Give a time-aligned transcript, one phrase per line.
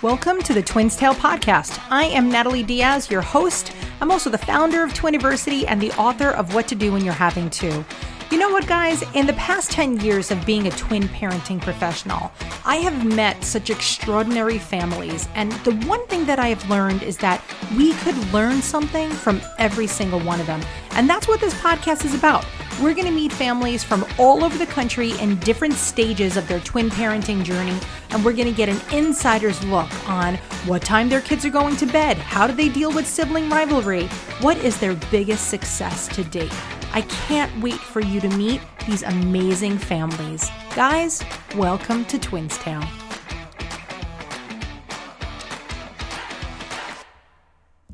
[0.00, 1.84] Welcome to the Twins Tale podcast.
[1.90, 3.72] I am Natalie Diaz, your host.
[4.00, 7.12] I'm also the founder of Twiniversity and the author of What to Do When You're
[7.12, 7.84] Having Two.
[8.30, 9.02] You know what, guys?
[9.14, 12.30] In the past 10 years of being a twin parenting professional,
[12.64, 15.28] I have met such extraordinary families.
[15.34, 17.42] And the one thing that I have learned is that
[17.76, 20.62] we could learn something from every single one of them.
[20.92, 22.46] And that's what this podcast is about.
[22.80, 26.60] We're going to meet families from all over the country in different stages of their
[26.60, 27.76] twin parenting journey,
[28.10, 31.74] and we're going to get an insider's look on what time their kids are going
[31.74, 34.06] to bed, how do they deal with sibling rivalry,
[34.42, 36.54] what is their biggest success to date.
[36.92, 40.48] I can't wait for you to meet these amazing families.
[40.76, 41.24] Guys,
[41.56, 42.84] welcome to Twins Tale.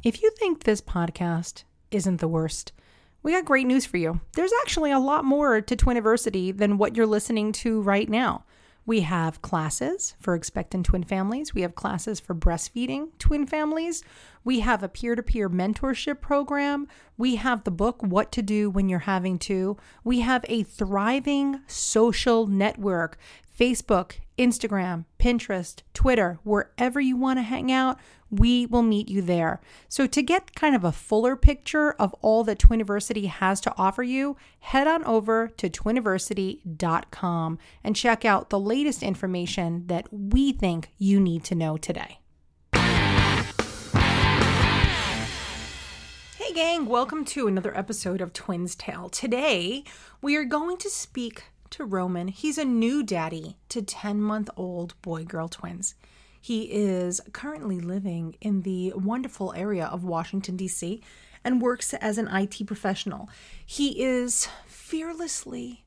[0.02, 2.74] If you think this podcast isn't the worst,
[3.24, 4.20] we got great news for you.
[4.34, 8.44] There's actually a lot more to Twiniversity than what you're listening to right now.
[8.86, 11.54] We have classes for expectant twin families.
[11.54, 14.04] We have classes for breastfeeding twin families.
[14.44, 16.86] We have a peer to peer mentorship program.
[17.16, 19.78] We have the book, What to Do When You're Having Two.
[20.04, 23.16] We have a thriving social network
[23.58, 27.98] Facebook, Instagram, Pinterest, Twitter, wherever you want to hang out,
[28.38, 29.60] we will meet you there.
[29.88, 34.02] So, to get kind of a fuller picture of all that Twiniversity has to offer
[34.02, 40.90] you, head on over to twiniversity.com and check out the latest information that we think
[40.98, 42.18] you need to know today.
[46.36, 49.08] Hey, gang, welcome to another episode of Twins Tale.
[49.08, 49.84] Today,
[50.20, 52.28] we are going to speak to Roman.
[52.28, 55.94] He's a new daddy to 10 month old boy girl twins.
[56.44, 61.00] He is currently living in the wonderful area of Washington, D.C.,
[61.42, 63.30] and works as an IT professional.
[63.64, 65.86] He is fearlessly,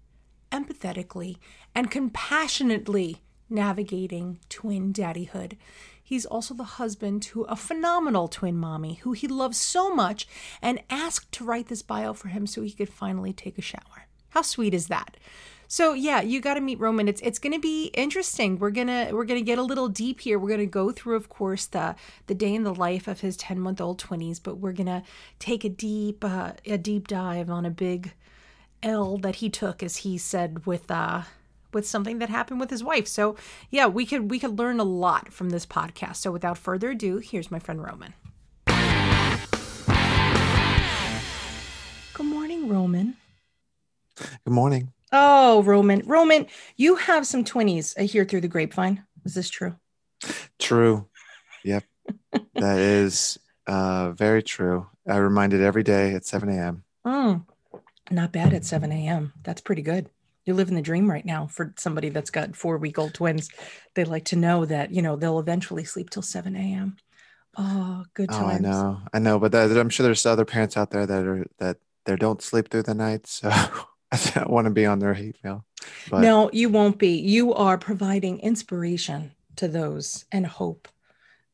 [0.51, 1.37] empathetically,
[1.75, 5.57] and compassionately navigating twin daddyhood.
[6.03, 10.27] He's also the husband to a phenomenal twin mommy who he loves so much
[10.59, 14.07] and asked to write this bio for him so he could finally take a shower.
[14.29, 15.17] How sweet is that?
[15.67, 17.07] So yeah, you got to meet Roman.
[17.07, 18.57] It's it's going to be interesting.
[18.57, 20.39] We're gonna we're gonna get a little deep here.
[20.39, 21.95] We're gonna go through, of course, the
[22.27, 25.03] the day in the life of his ten month old twinnies, but we're gonna
[25.39, 28.13] take a deep uh, a deep dive on a big
[28.81, 31.23] L that he took, as he said, with uh
[31.73, 33.07] with something that happened with his wife.
[33.07, 33.35] So
[33.69, 36.17] yeah, we could we could learn a lot from this podcast.
[36.17, 38.13] So without further ado, here's my friend Roman.
[42.13, 43.17] Good morning, Roman.
[44.17, 44.93] Good morning.
[45.11, 46.01] Oh, Roman.
[46.05, 49.03] Roman, you have some 20s I hear through the grapevine.
[49.25, 49.75] Is this true?
[50.59, 51.07] True.
[51.63, 51.83] Yep.
[52.55, 53.37] that is
[53.67, 54.87] uh, very true.
[55.07, 56.83] I remind it every day at 7 a.m.
[57.05, 57.45] Mm,
[58.11, 59.33] not bad at 7 a.m.
[59.43, 60.09] That's pretty good.
[60.45, 63.49] You're living the dream right now for somebody that's got four week old twins.
[63.95, 66.95] They like to know that, you know, they'll eventually sleep till 7 a.m.
[67.57, 68.41] Oh, good times.
[68.41, 69.01] Oh, I know.
[69.13, 69.39] I know.
[69.39, 72.69] But that, I'm sure there's other parents out there that are, that they don't sleep
[72.69, 73.27] through the night.
[73.27, 73.51] So
[74.11, 75.65] I don't want to be on their hate mail.
[76.09, 76.21] But.
[76.21, 77.19] No, you won't be.
[77.19, 80.87] You are providing inspiration to those and hope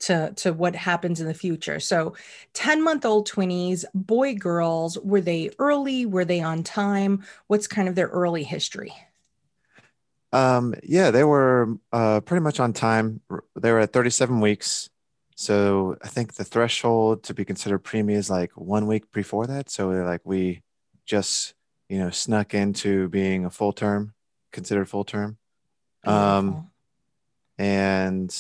[0.02, 1.80] to to what happens in the future.
[1.80, 2.16] So
[2.54, 6.06] 10 month old twinnies, boy girls, were they early?
[6.06, 7.24] Were they on time?
[7.48, 8.94] What's kind of their early history?
[10.32, 13.22] Um, yeah, they were uh, pretty much on time.
[13.56, 14.90] They were at 37 weeks.
[15.36, 19.70] So I think the threshold to be considered preemie is like one week before that.
[19.70, 20.64] So like we
[21.06, 21.54] just
[21.94, 24.16] you know, snuck into being a full term,
[24.52, 25.38] considered full term.
[26.04, 26.72] Um,
[27.60, 28.36] and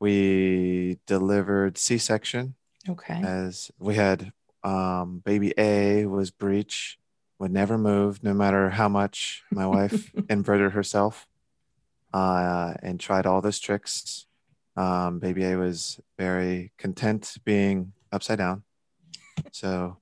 [0.00, 2.56] we delivered C section.
[2.88, 3.14] Okay.
[3.14, 4.32] As we had
[4.64, 6.98] um, baby A was breech,
[7.38, 11.28] would never move, no matter how much my wife inverted herself
[12.12, 14.26] uh, and tried all those tricks.
[14.76, 18.64] Um, baby A was very content being upside down.
[19.52, 19.98] So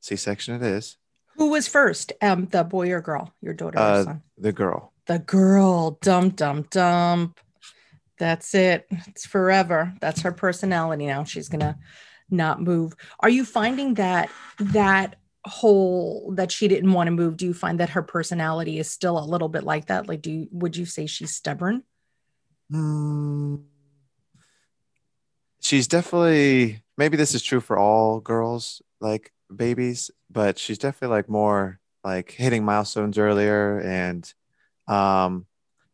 [0.00, 0.96] C section it is.
[1.40, 2.12] Who was first?
[2.20, 3.32] Um, the boy or girl?
[3.40, 4.22] Your daughter or uh, son?
[4.36, 4.92] The girl.
[5.06, 5.92] The girl.
[6.02, 7.40] Dump, dump, dump.
[8.18, 8.86] That's it.
[9.08, 9.94] It's forever.
[10.02, 11.24] That's her personality now.
[11.24, 11.78] She's gonna
[12.28, 12.92] not move.
[13.20, 14.28] Are you finding that
[14.58, 15.16] that
[15.46, 17.38] whole that she didn't want to move?
[17.38, 20.06] Do you find that her personality is still a little bit like that?
[20.06, 21.84] Like, do you, would you say she's stubborn?
[22.70, 23.62] Mm,
[25.62, 26.82] she's definitely.
[26.98, 28.82] Maybe this is true for all girls.
[29.00, 34.32] Like babies, but she's definitely like more like hitting milestones earlier and
[34.88, 35.44] um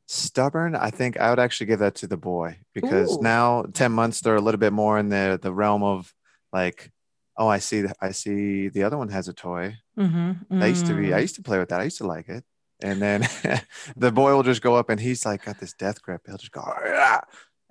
[0.07, 3.23] stubborn i think i would actually give that to the boy because Ooh.
[3.23, 6.15] now 10 months they're a little bit more in the the realm of
[6.53, 6.93] like
[7.37, 10.31] oh i see i see the other one has a toy mm-hmm.
[10.55, 10.63] mm.
[10.63, 11.23] i used to be i mm.
[11.23, 12.45] used to play with that i used to like it
[12.85, 13.29] and then
[13.97, 16.53] the boy will just go up and he's like got this death grip he'll just
[16.53, 16.63] go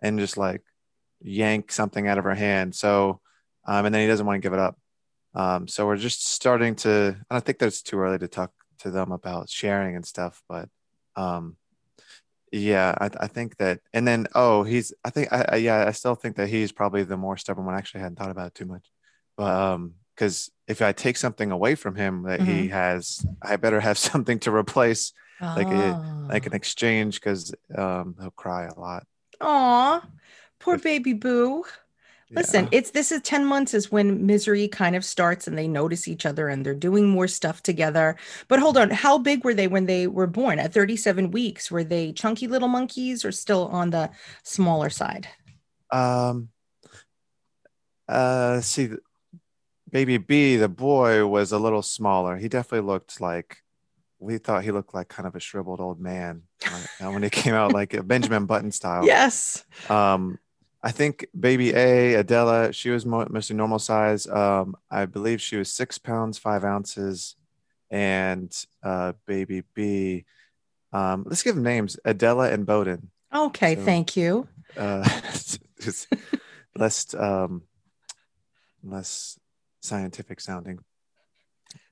[0.01, 0.61] and just like
[1.21, 2.75] yank something out of her hand.
[2.75, 3.19] So,
[3.67, 4.77] um, and then he doesn't want to give it up.
[5.35, 7.17] Um, so we're just starting to.
[7.29, 10.69] I don't think that's too early to talk to them about sharing and stuff, but
[11.15, 11.57] um,
[12.51, 13.81] yeah, I, I think that.
[13.93, 14.93] And then oh, he's.
[15.03, 17.75] I think I, I yeah, I still think that he's probably the more stubborn one.
[17.75, 18.89] Actually, I hadn't thought about it too much,
[19.35, 22.71] but um, because if I take something away from him that he Mhm.
[22.71, 25.11] has, I better have something to replace,
[25.41, 25.95] like a,
[26.29, 26.49] like Ah.
[26.49, 29.05] an exchange, because um, he'll cry a lot.
[29.41, 30.01] Aw,
[30.59, 31.65] poor baby boo.
[32.31, 32.79] Listen, Yeah.
[32.79, 36.25] it's this is 10 months is when misery kind of starts and they notice each
[36.25, 38.15] other and they're doing more stuff together.
[38.47, 40.57] But hold on, how big were they when they were born?
[40.57, 44.09] At 37 weeks, were they chunky little monkeys or still on the
[44.43, 45.27] smaller side?
[45.91, 46.49] Um,
[48.07, 48.89] uh, see,
[49.91, 52.37] baby B, the boy, was a little smaller.
[52.37, 53.57] He definitely looked like
[54.19, 57.53] we thought he looked like kind of a shriveled old man uh, when he came
[57.53, 59.05] out, like a Benjamin Button style.
[59.05, 59.63] Yes.
[59.89, 60.39] Um,
[60.85, 64.27] I think baby A, Adela, she was mo- mostly normal size.
[64.27, 67.35] Um, I believe she was six pounds, five ounces.
[67.89, 70.25] And uh, baby B,
[70.93, 73.09] um, let's give them names Adela and Bowden.
[73.33, 74.47] Okay, So- thank you.
[74.77, 75.07] Uh,
[76.75, 77.63] less, um,
[78.83, 79.39] less
[79.81, 80.79] scientific sounding.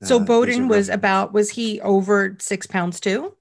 [0.04, 3.36] So Uh, Bowden was about, was he over six pounds too?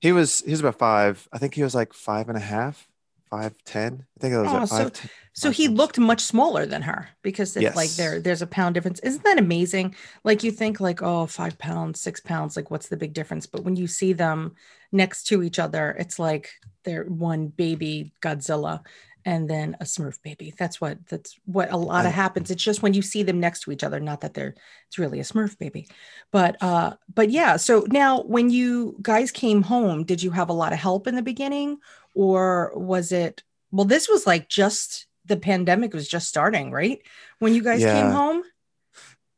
[0.00, 1.28] He was he was about five.
[1.32, 2.88] I think he was like five and a half,
[3.34, 4.04] five ten.
[4.16, 5.10] I think it was Oh, like so- five.
[5.36, 9.00] So he looked much smaller than her because it's like there there's a pound difference.
[9.00, 9.96] Isn't that amazing?
[10.22, 13.46] Like you think like, oh, five pounds, six pounds, like what's the big difference?
[13.46, 14.54] But when you see them
[14.92, 16.50] next to each other, it's like
[16.84, 18.82] they're one baby Godzilla
[19.26, 20.54] and then a Smurf baby.
[20.56, 22.52] That's what that's what a lot of happens.
[22.52, 24.54] It's just when you see them next to each other, not that they're
[24.86, 25.88] it's really a Smurf baby.
[26.30, 30.52] But uh but yeah, so now when you guys came home, did you have a
[30.62, 31.78] lot of help in the beginning
[32.14, 37.00] or was it well this was like just the pandemic was just starting, right?
[37.38, 38.42] When you guys came home?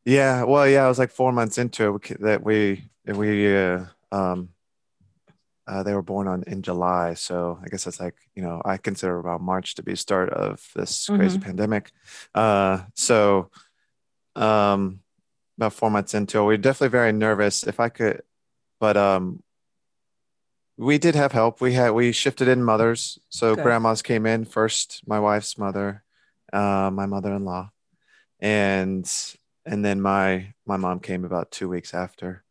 [0.05, 4.51] Yeah, well, yeah, I was like four months into it that we we uh, um
[5.67, 8.77] uh, they were born on in July, so I guess that's like you know I
[8.77, 11.91] consider about March to be start of this crazy pandemic.
[12.35, 13.51] Uh, so
[14.37, 15.01] um,
[15.57, 17.65] about four months into it, we are definitely very nervous.
[17.65, 18.23] If I could,
[18.79, 19.43] but um,
[20.77, 21.61] we did have help.
[21.61, 23.63] We had we shifted in mothers, so Good.
[23.63, 25.03] grandmas came in first.
[25.07, 26.05] My wife's mother,
[26.53, 27.71] uh, my mother-in-law,
[28.41, 29.11] and
[29.65, 32.45] and then my my mom came about two weeks after.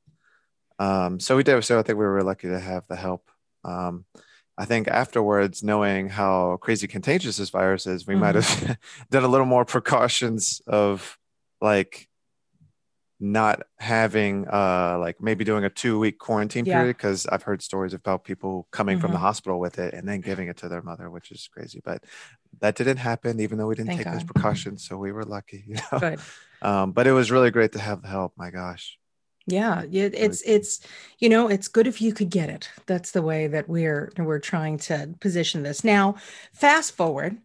[0.80, 1.64] Um, so we did.
[1.64, 3.30] So I think we were lucky to have the help.
[3.64, 4.06] Um,
[4.58, 8.78] I think afterwards, knowing how crazy contagious this virus is, we might have
[9.12, 11.18] done a little more precautions of
[11.62, 12.08] like
[13.32, 16.74] not having uh like maybe doing a two week quarantine Yeah.
[16.74, 19.22] period because I've heard stories about people coming from the Mhm.
[19.22, 21.82] hospital with it and then giving it to their mother, which is crazy.
[21.84, 22.04] But
[22.62, 24.86] that didn't happen, even though we didn't Thank take those precautions.
[24.88, 26.00] So we were lucky, you know.
[26.00, 26.20] Good.
[26.62, 28.34] Um, but it was really great to have the help.
[28.38, 28.98] My gosh.
[29.48, 30.80] Yeah, yeah, it's it's
[31.20, 32.70] you know, it's good if you could get it.
[32.88, 35.84] That's the way that we're we're trying to position this.
[35.84, 36.16] Now,
[36.54, 37.38] fast forward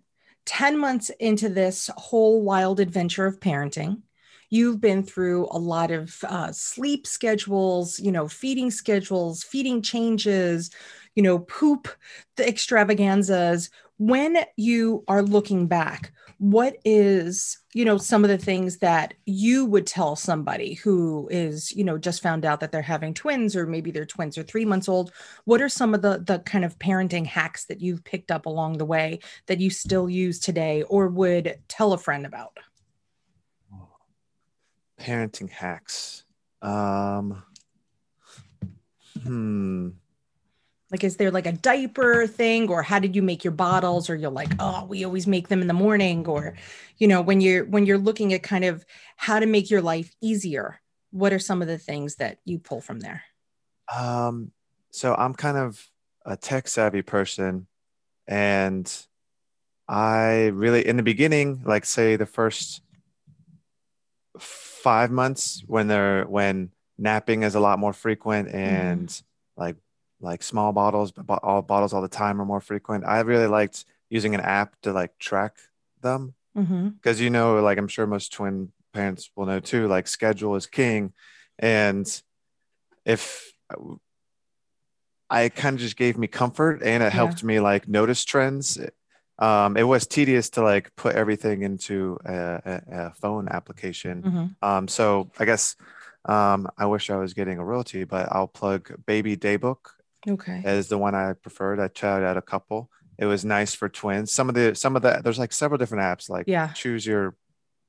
[0.47, 4.03] 10 months into this whole wild adventure of parenting.
[4.51, 10.71] You've been through a lot of uh, sleep schedules, you know, feeding schedules, feeding changes,
[11.15, 11.89] you know, poop,
[12.37, 13.71] the extravaganzas.
[13.99, 19.67] When you are looking back, what is you know some of the things that you
[19.67, 23.67] would tell somebody who is you know just found out that they're having twins or
[23.67, 25.13] maybe their twins are three months old
[25.45, 28.79] what are some of the the kind of parenting hacks that you've picked up along
[28.79, 32.57] the way that you still use today or would tell a friend about
[35.01, 36.25] Parenting hacks.
[36.63, 37.43] Um,
[39.23, 39.89] hmm.
[40.91, 44.17] like is there like a diaper thing or how did you make your bottles or
[44.17, 46.55] you're like oh we always make them in the morning or
[46.99, 48.85] you know when you're when you're looking at kind of
[49.17, 50.81] how to make your life easier
[51.13, 53.23] what are some of the things that you pull from there
[53.95, 54.53] Um,
[54.91, 55.85] so I'm kind of
[56.25, 57.67] a tech savvy person,
[58.27, 58.91] and
[59.89, 62.83] I really, in the beginning, like say the first
[64.83, 69.23] five months when they're when napping is a lot more frequent and
[69.57, 69.77] like
[70.21, 73.05] like small bottles, but all bottles all the time are more frequent.
[73.07, 75.57] I really liked using an app to like track
[76.03, 76.89] them mm-hmm.
[76.89, 80.67] because you know like i'm sure most twin parents will know too like schedule is
[80.67, 81.13] king
[81.59, 82.23] and
[83.05, 83.53] if
[85.29, 87.11] i kind of just gave me comfort and it Yeah.
[87.11, 88.79] helped me like notice trends
[89.41, 94.47] um, it was tedious to like put everything into a, a, a phone application Mm-hmm.
[94.69, 95.77] um, so i guess
[96.27, 99.79] um, i wish i was getting a royalty but i'll plug baby daybook
[100.29, 100.61] Okay.
[100.67, 101.81] as the one I preferred.
[101.81, 104.31] I tried out a couple, it was nice for twins.
[104.31, 106.69] Some of the some of the there's like several different apps like Yeah.
[106.75, 107.35] choose your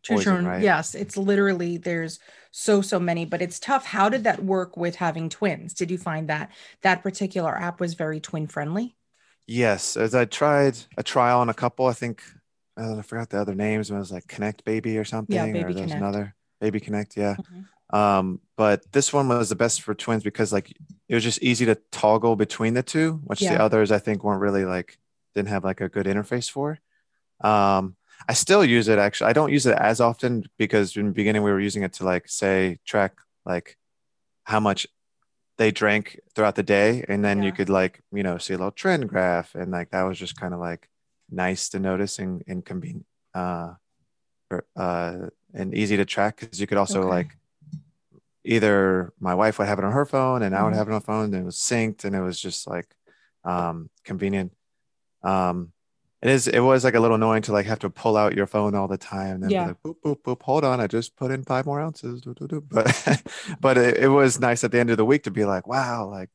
[0.01, 0.45] Choose your own.
[0.45, 0.63] right?
[0.63, 2.19] Yes, it's literally there's
[2.51, 3.85] so so many, but it's tough.
[3.85, 5.73] How did that work with having twins?
[5.73, 6.51] Did you find that
[6.83, 8.95] that particular app was very twin friendly?
[9.51, 12.23] Yes, as I tried a trial on a couple, I think
[12.79, 13.91] uh, I forgot the other names.
[13.91, 16.01] It was like Connect Baby or something, Baby or there was Connect.
[16.01, 17.17] another Baby Connect.
[17.17, 17.35] Yeah.
[17.35, 17.65] Mhm.
[17.93, 20.71] Um, but this one was the best for twins because like
[21.09, 23.57] it was just easy to toggle between the two, which Yeah.
[23.57, 24.97] the others I think weren't really like
[25.35, 26.79] didn't have like a good interface for.
[27.43, 27.97] Um,
[28.29, 29.31] I still use it actually.
[29.31, 32.05] I don't use it as often because in the beginning we were using it to
[32.05, 33.75] like say track like
[34.45, 34.87] how much
[35.61, 37.43] they drank throughout the day, and then Yeah.
[37.43, 40.35] you could like you know see a little trend graph, and like that was just
[40.35, 40.89] kind of like
[41.29, 43.73] nice to notice and, and convenient uh,
[44.75, 45.17] uh,
[45.53, 47.07] and easy to track because you could also Okay.
[47.07, 47.37] like
[48.43, 50.77] either my wife would have it on her phone and I would Mhm.
[50.77, 52.87] have it on my phone and it was synced and it was just like
[53.43, 54.53] um convenient.
[55.23, 55.73] Um
[56.21, 58.47] it is it was like a little annoying to like have to pull out your
[58.47, 59.63] phone all the time and then Yeah.
[59.63, 62.33] be like boop boop boop hold on I just put in five more ounces doo,
[62.33, 63.21] doo, doo." but
[63.59, 66.07] but it, it was nice at the end of the week to be like wow
[66.09, 66.29] like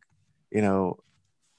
[0.50, 0.98] you know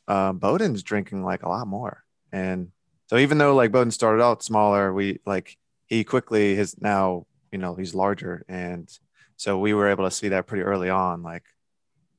[0.07, 2.69] um Bowden's drinking like a lot more and
[3.07, 7.57] so even though like Bowden started out smaller we like he quickly is now you
[7.59, 8.89] know he's larger and
[9.37, 11.43] so we were able to see that pretty early on like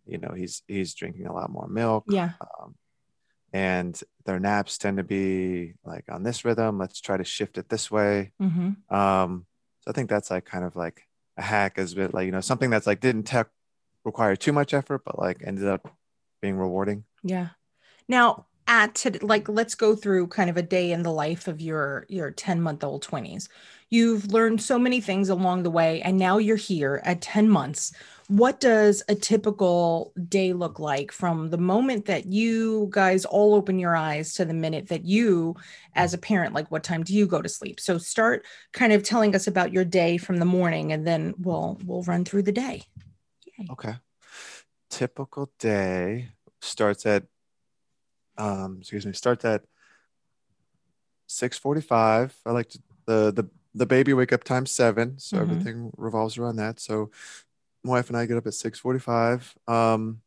[0.06, 2.30] you know he's he's drinking a lot more milk Yeah.
[2.40, 2.74] um,
[3.52, 7.68] and their naps tend to be like on this rhythm let's try to shift it
[7.68, 9.46] this way hmm um
[9.80, 12.40] so i think that's like kind of like a hack is bit like you know
[12.40, 13.48] something that's like didn't tech
[14.04, 15.94] require too much effort but like ended up
[16.40, 17.48] being rewarding Yeah.
[18.08, 21.60] Now, at to, like, let's go through kind of a day in the life of
[21.60, 23.48] your your 10 month old 20s.
[23.90, 27.92] You've learned so many things along the way, and now you're here at 10 months.
[28.28, 33.78] What does a typical day look like from the moment that you guys all open
[33.78, 35.56] your eyes to the minute that you,
[35.94, 37.80] as a parent, like what time do you go to sleep?
[37.80, 38.44] So start
[38.74, 42.26] kind of telling us about your day from the morning, and then we'll we'll run
[42.26, 42.82] through the day.
[43.70, 43.94] okay
[44.90, 46.28] typical day
[46.60, 47.24] starts at
[48.36, 49.62] um excuse me starts at
[51.26, 55.42] 6:45 i like to the the the baby wake up time 7 so Mhm.
[55.42, 57.10] everything revolves around that so
[57.84, 60.20] my wife and i get up at 6:45 um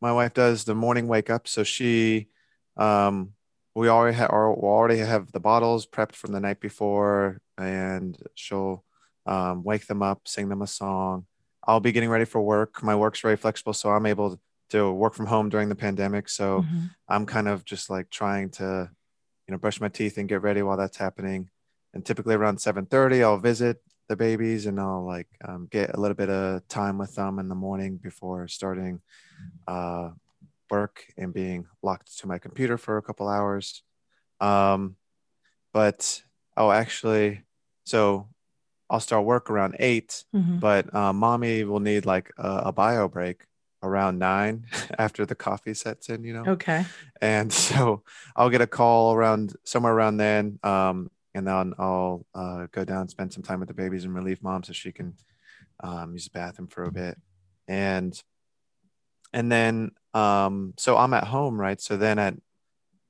[0.00, 2.28] my wife does the morning wake up so she
[2.76, 3.32] um
[3.74, 8.18] we already have or we already have the bottles prepped from the night before and
[8.34, 8.84] she'll
[9.26, 11.26] um, wake them up sing them a song
[11.66, 14.40] i'll be getting ready for work my work's very flexible so i'm able
[14.70, 16.90] to work from home during the pandemic so Mhm.
[17.08, 18.90] I'm kind of just like trying to,
[19.46, 21.50] you know, brush my teeth and get ready while that's happening.
[21.92, 26.14] And typically around 7:30, I'll visit the babies and I'll like um, get a little
[26.14, 29.00] bit of time with them in the morning before starting
[29.66, 30.10] uh,
[30.70, 33.82] work and being locked to my computer for a couple hours.
[34.40, 34.96] Um,
[35.72, 36.22] but
[36.56, 37.42] oh, actually,
[37.84, 38.28] so
[38.90, 40.60] I'll start work around eight, Mhm.
[40.60, 43.46] but uh, mommy will need like a, a bio break
[43.82, 44.66] around nine
[44.98, 46.84] after the coffee sets in, you know Okay.
[47.20, 48.02] and so
[48.36, 53.08] I'll get a call around somewhere around then, um, and then I'll uh, go down,
[53.08, 55.14] spend some time with the babies, and relieve mom so she can
[55.82, 57.16] um, use the bathroom for a bit,
[57.68, 58.20] and
[59.32, 61.80] and then um, so I'm at home, right?
[61.80, 62.34] So then at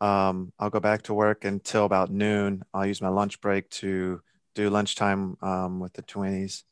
[0.01, 2.63] um, I'll go back to work until about noon.
[2.73, 4.21] I'll use my lunch break to
[4.55, 6.63] do lunchtime um, with the twinnies.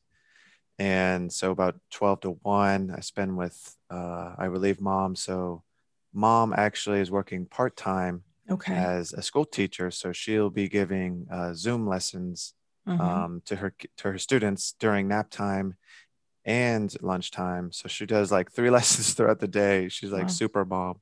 [0.79, 5.15] And so about 12 to 1, I spend with, uh, I relieve mom.
[5.15, 5.63] So
[6.13, 8.75] mom actually is working part time Okay.
[8.75, 9.91] as a school teacher.
[9.91, 12.55] So she'll be giving uh, Zoom lessons
[12.87, 13.01] Mhm.
[13.01, 15.77] um, to her to her students during nap time
[16.45, 17.73] and lunchtime.
[17.73, 19.89] So she does like three lessons throughout the day.
[19.89, 20.29] She's like Wow.
[20.31, 21.01] super mom,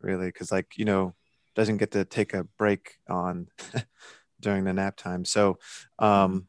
[0.00, 1.14] really, because like you know
[1.54, 3.48] doesn't get to take a break on
[4.40, 5.24] during the nap time.
[5.24, 5.58] So
[5.98, 6.48] um,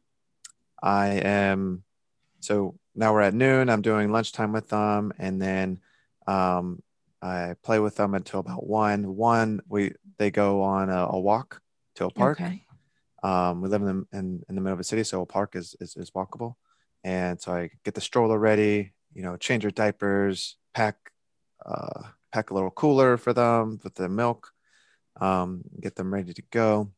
[0.82, 1.84] I am
[2.40, 3.70] so now we're at noon.
[3.70, 5.80] I'm doing lunchtime with them, and then
[6.26, 6.82] um,
[7.22, 9.16] I play with them until about one.
[9.16, 11.60] One we they go on a, a walk
[11.96, 12.40] to a park.
[12.40, 12.64] Okay.
[13.22, 15.56] Um, we live in the, in, in the middle of a city, so a park
[15.56, 16.56] is, is, is walkable.
[17.04, 20.96] And so I get the stroller ready, you know, change their diapers, pack,
[21.64, 22.02] uh,
[22.32, 24.52] pack a little cooler for them with the milk,
[25.20, 26.92] um, get them ready to go.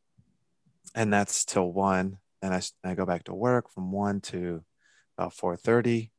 [0.95, 2.17] And that's till one.
[2.41, 4.63] And I, I go back to work from one to
[5.17, 6.09] about 4.30.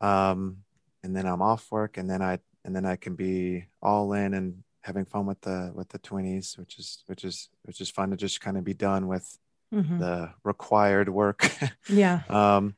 [0.00, 0.58] Um,
[1.02, 4.34] and then I'm off work and then I, and then I can be all in
[4.34, 8.10] and having fun with the, with the twinnies, which is, which is, which is fun
[8.10, 9.38] to just kind of be done with
[9.72, 9.98] Mhm.
[9.98, 11.40] the required work.
[11.88, 12.20] Yeah.
[12.28, 12.76] um,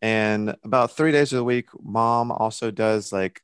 [0.00, 3.42] and about three days of the week, mom also does like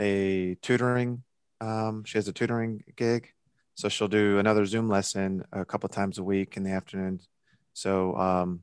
[0.00, 1.24] a tutoring.
[1.60, 3.28] Um, she has a tutoring gig.
[3.74, 7.20] so she'll do another Zoom lesson a couple times a week in the afternoon.
[7.74, 8.60] So um,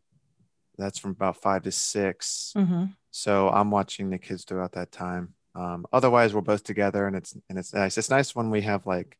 [0.77, 2.85] that's from about five to 6 Mm-hmm.
[3.11, 5.33] So I'm watching the kids throughout that time.
[5.55, 7.97] Um, otherwise, we're both together, and it's and it's nice.
[7.97, 9.17] It's nice when we have like,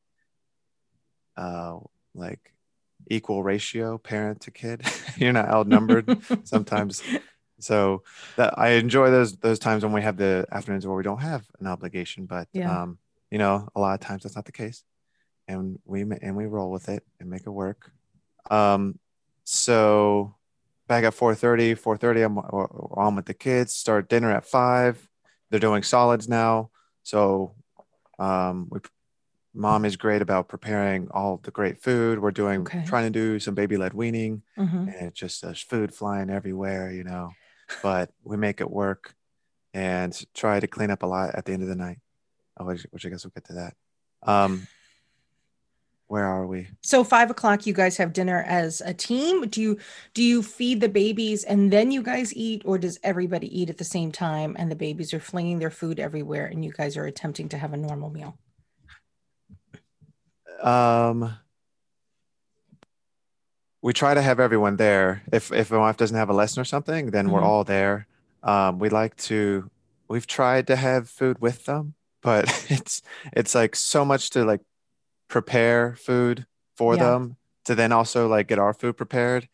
[1.37, 1.79] uh,
[2.13, 2.53] like
[3.09, 4.83] equal ratio parent to kid.
[5.17, 7.01] You're not outnumbered sometimes.
[7.59, 8.03] So
[8.37, 11.45] that I enjoy those those times when we have the afternoons where we don't have
[11.59, 12.25] an obligation.
[12.25, 12.83] But Yeah.
[12.83, 12.97] um,
[13.31, 14.83] you know, a lot of times that's not the case,
[15.47, 17.91] and we and we roll with it and make it work.
[18.49, 18.99] Um,
[19.43, 20.35] so
[20.87, 25.08] back at 4.30 4.30 i'm on with the kids start dinner at 5
[25.49, 26.69] they're doing solids now.
[27.03, 27.55] So
[28.17, 28.79] um, we
[29.53, 32.19] mom is great about preparing all the great food.
[32.19, 32.83] We're doing Okay.
[32.85, 34.43] trying to do some baby led weaning.
[34.57, 34.77] Mm-hmm.
[34.89, 37.31] and it's just there's food flying everywhere you know.
[37.83, 39.13] But we make it work
[39.73, 41.99] and try to clean up a lot at the end of the night
[42.57, 43.73] oh, which, which i guess we'll get to that.
[44.23, 44.67] Um,
[46.09, 49.47] where are we So five o'clock, you guys have dinner as a team.
[49.47, 49.77] Do you
[50.13, 53.77] do you feed the babies and then you guys eat, or does everybody eat at
[53.77, 57.05] the same time and the babies are flinging their food everywhere and you guys are
[57.05, 58.37] attempting to have a normal meal?
[60.61, 61.37] Um,
[63.81, 65.23] we try to have everyone there.
[65.31, 67.45] If if my wife doesn't have a lesson or something, then we're Mhm.
[67.45, 68.07] all there.
[68.43, 69.69] Um, we like to.
[70.09, 73.01] We've tried to have food with them, but it's
[73.33, 74.61] it's like so much to like
[75.29, 76.45] prepare food
[76.75, 77.03] for Yeah.
[77.03, 79.47] them to then also like get our food prepared.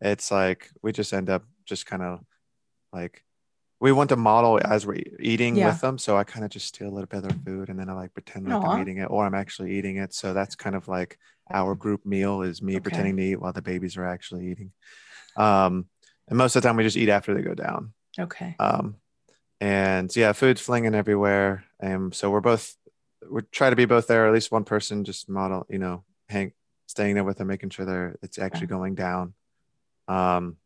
[0.00, 2.20] It's like we just end up just kind of
[2.92, 3.24] like
[3.80, 5.66] we want to model as we're eating Yeah.
[5.66, 5.96] with them.
[5.96, 7.94] So I kind of just steal a little bit of their food and then I
[7.94, 8.74] like pretend like Aw.
[8.74, 10.12] I'm eating it or I'm actually eating it.
[10.12, 11.18] So that's kind of like
[11.50, 12.80] our group meal is me Okay.
[12.82, 14.72] pretending to eat while the babies are actually eating.
[15.36, 15.86] Um,
[16.28, 17.92] and most of the time we just eat after they go down.
[18.18, 18.54] Okay.
[18.58, 18.96] Um,
[19.60, 21.64] and yeah, food's flinging everywhere.
[21.80, 22.74] And so we're both,
[23.28, 26.52] we try to be both there, at least one person just model, you know, hang,
[26.86, 29.34] staying there with them, making sure they're, it's actually going down.
[30.08, 30.56] Um,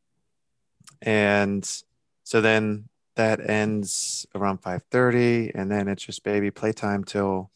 [1.03, 1.69] and
[2.25, 7.51] so then that ends around 5.30 and then it's just baby playtime till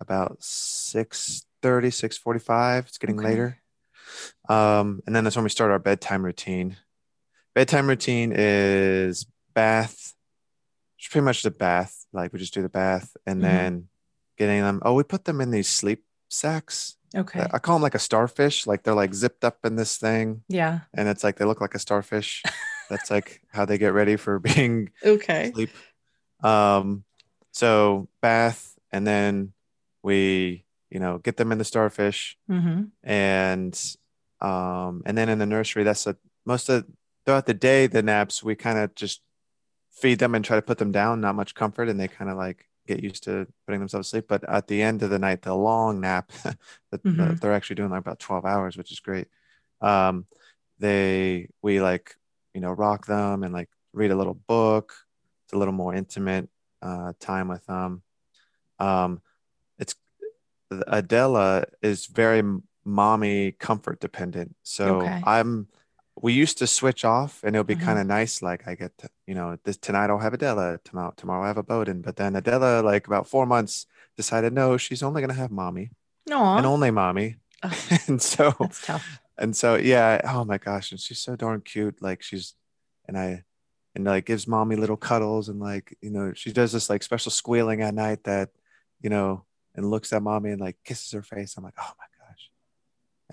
[0.00, 3.26] about 6.30 6.45 it's getting Okay.
[3.28, 3.58] later
[4.48, 6.76] um, and then that's when we start our bedtime routine
[7.54, 10.14] bedtime routine is bath
[11.10, 13.42] pretty much the bath like we just do the bath and Mhm.
[13.42, 13.88] then
[14.36, 17.46] getting them oh we put them in these sleep sacks Okay.
[17.52, 20.80] i call them like a starfish like they're like zipped up in this thing Yeah.
[20.92, 22.42] and it's like they look like a starfish.
[22.90, 25.52] That's like how they get ready for being Okay.
[25.54, 25.70] sleep.
[26.42, 27.04] Um,
[27.52, 29.52] so bath, and then
[30.02, 32.82] we, you know, get them in the starfish, Mm-hmm.
[33.02, 33.96] and
[34.40, 36.84] um, and then in the nursery, that's a most of
[37.24, 39.22] throughout the day, the naps we kind of just
[39.90, 41.22] feed them and try to put them down.
[41.22, 44.26] Not much comfort, and they kind of like get used to putting themselves to sleep.
[44.28, 46.30] But at the end of the night, the long nap,
[46.90, 47.40] that Mhm.
[47.40, 49.28] they're actually doing like about twelve hours, which is great.
[49.80, 50.26] Um,
[50.78, 52.16] they we like
[52.54, 54.92] you know rock them and like read a little book.
[55.46, 56.48] It's a little more intimate
[56.82, 58.02] uh, time with them.
[58.78, 59.20] Um,
[59.78, 59.94] it's
[60.70, 62.42] Adela is very
[62.84, 64.56] mommy comfort dependent.
[64.62, 65.22] So Okay.
[65.24, 65.68] I'm
[66.20, 67.82] we used to switch off and it'll be Mhm.
[67.82, 68.40] kind of nice.
[68.42, 71.58] Like I get to, you know, this tonight I'll have Adela, tomorrow tomorrow I have
[71.58, 72.02] a Bowden.
[72.02, 75.90] But then Adela, like about four months, decided no, she's only gonna have mommy
[76.28, 76.56] No.
[76.56, 77.36] and only mommy.
[77.62, 77.72] Oh.
[78.06, 79.20] and so That's tough.
[79.38, 82.00] and so yeah, oh my gosh, and she's so darn cute.
[82.00, 82.54] Like she's
[83.08, 83.42] and I
[83.96, 87.30] and like gives mommy little cuddles and like, you know, she does this like special
[87.32, 88.50] squealing at night that,
[89.00, 91.56] you know, and looks at mommy and like kisses her face.
[91.56, 92.06] I'm like, oh my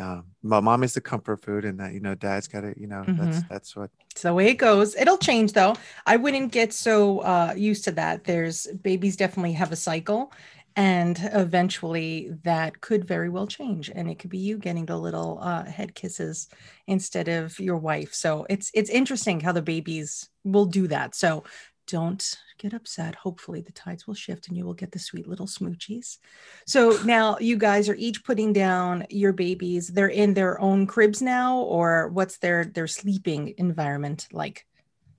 [0.01, 2.77] Um, but mommy's the comfort food, and that you know, dad's got it.
[2.77, 3.91] You know, that's that's what.
[4.11, 4.95] It's the way it goes.
[4.95, 5.75] It'll change though.
[6.05, 8.23] I wouldn't get so uh, used to that.
[8.23, 10.33] There's babies definitely have a cycle,
[10.75, 15.39] and eventually that could very well change, and it could be you getting the little
[15.41, 16.47] uh, head kisses
[16.87, 18.13] instead of your wife.
[18.13, 21.15] So it's it's interesting how the babies will do that.
[21.15, 21.43] So
[21.87, 23.15] don't get upset.
[23.15, 26.19] Hopefully the tides will shift and you will get the sweet little smoochies.
[26.67, 29.87] So now you guys are each putting down your babies.
[29.87, 34.67] They're in their own cribs now, or what's their their sleeping environment like?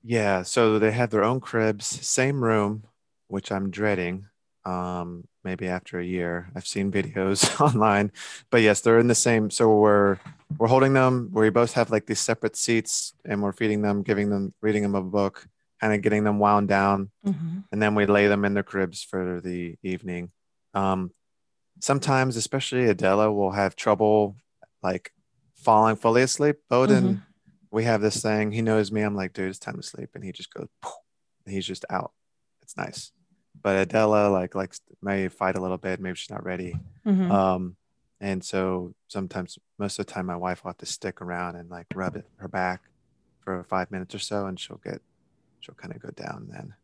[0.05, 2.85] Yeah, so they have their own cribs, same room,
[3.29, 4.27] which I'm dreading.
[4.65, 8.13] Um, maybe after a year, I've seen videos online,
[8.51, 9.51] but yes, they're in the same.
[9.51, 10.19] So we're
[10.59, 11.31] we're holding them.
[11.33, 14.95] We both have like these separate seats, and we're feeding them, giving them, reading them
[14.95, 15.49] a book,
[15.83, 17.65] kind of getting them wound down, Mhm.
[17.73, 20.31] and then we lay them in their cribs for the evening.
[20.75, 21.11] Um,
[21.81, 24.37] sometimes, especially Adela, will have trouble
[24.81, 25.13] like
[25.57, 26.57] falling fully asleep.
[26.71, 27.23] Bowden, Mhm.
[27.73, 28.53] we have this thing.
[28.53, 29.03] He knows me.
[29.03, 30.69] I'm like, dude, it's time to sleep, and he just goes,
[31.47, 32.13] he's just out.
[32.63, 33.11] It's nice.
[33.61, 35.99] But Adela like likes may fight a little bit.
[36.01, 36.79] Maybe she's not ready.
[37.05, 37.29] Mhm.
[37.31, 37.77] Um,
[38.21, 41.69] and so sometimes most of the time my wife will have to stick around and
[41.69, 42.83] like rub it her back
[43.41, 45.03] for five minutes or so and she'll get
[45.63, 46.75] she'll kind of go down then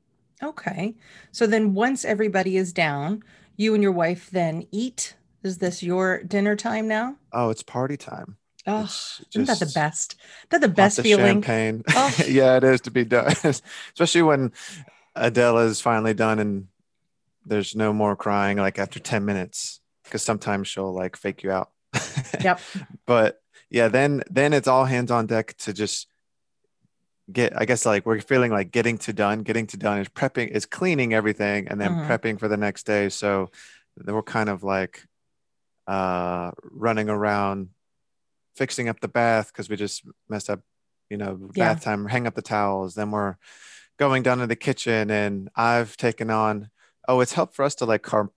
[0.41, 0.95] Okay.
[1.33, 3.25] So then once everybody is down,
[3.57, 5.17] you and your wife then eat.
[5.43, 7.17] Is this your dinner time now?
[7.33, 8.37] oh it's party time
[8.67, 10.15] Oh, it's isn't that the best?
[10.51, 11.43] That the best feeling?
[11.43, 12.15] champagne Oh.
[12.27, 14.53] yeah it is to be done especially when
[15.17, 16.69] adela is finally done and
[17.45, 21.71] there's no more crying like after 10 minutes because sometimes she'll like fake you out
[22.45, 22.61] Yep.
[23.07, 26.07] but yeah then then it's all hands on deck to just
[27.31, 30.49] get i guess like we're feeling like getting to done getting to done is prepping
[30.49, 32.07] is cleaning everything and then Mhm.
[32.07, 33.09] prepping for the next day.
[33.11, 33.51] So
[33.97, 35.07] then we're kind of like
[35.87, 37.69] uh running around
[38.57, 40.61] fixing up the bath because we just messed up
[41.11, 41.75] you know Yeah.
[41.75, 42.95] bath time hang up the towels.
[42.95, 43.37] Then we're
[43.99, 46.71] going down to the kitchen and i've taken on
[47.09, 48.31] oh it's helped for us to like carb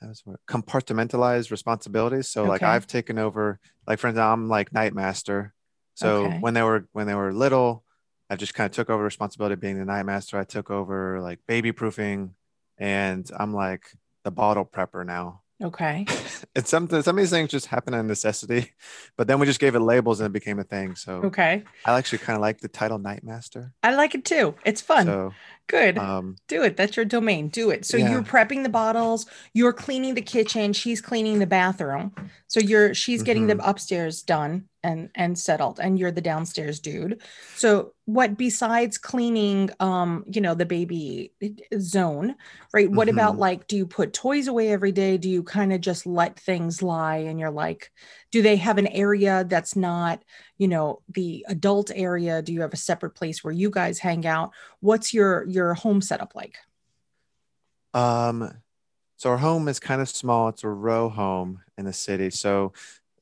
[0.00, 2.28] how's compartmentalize responsibilities.
[2.28, 5.54] So like i've taken over like for instance i'm like night master
[5.98, 6.38] so Okay.
[6.40, 7.84] when they were when they were little
[8.30, 11.20] i just kind of took over responsibility of being the night master i took over
[11.20, 12.34] like baby proofing
[12.78, 13.84] and i'm like
[14.24, 16.06] the bottle prepper now Okay.
[16.54, 18.72] it's something some of these things just happen on necessity
[19.16, 21.64] but then we just gave it labels and it became a thing so Okay.
[21.84, 24.54] i actually kind of like the title night master I like it too.
[24.64, 25.06] It's fun.
[25.06, 25.34] so
[25.68, 25.98] Good.
[25.98, 26.76] um Do it.
[26.76, 27.48] That's your domain.
[27.48, 27.84] Do it.
[27.84, 28.08] So Yeah.
[28.08, 32.12] you're prepping the bottles, you're cleaning the kitchen, she's cleaning the bathroom.
[32.46, 33.58] So you're she's getting Mm-hmm.
[33.58, 37.20] the upstairs done and and settled and you're the downstairs dude.
[37.54, 41.34] So what besides cleaning um you know the baby
[41.78, 42.34] zone,
[42.72, 42.90] right?
[42.90, 43.38] What about Mhm.
[43.38, 45.18] like do you put toys away every day?
[45.18, 47.90] Do you kind of just let things lie and you're like
[48.30, 50.22] do they have an area that's not
[50.58, 54.26] you know the adult area do you have a separate place where you guys hang
[54.26, 56.56] out what's your your home setup like
[57.94, 58.52] Um,
[59.16, 60.48] so our home is kind of small.
[60.48, 62.30] It's a row home in the city.
[62.30, 62.72] So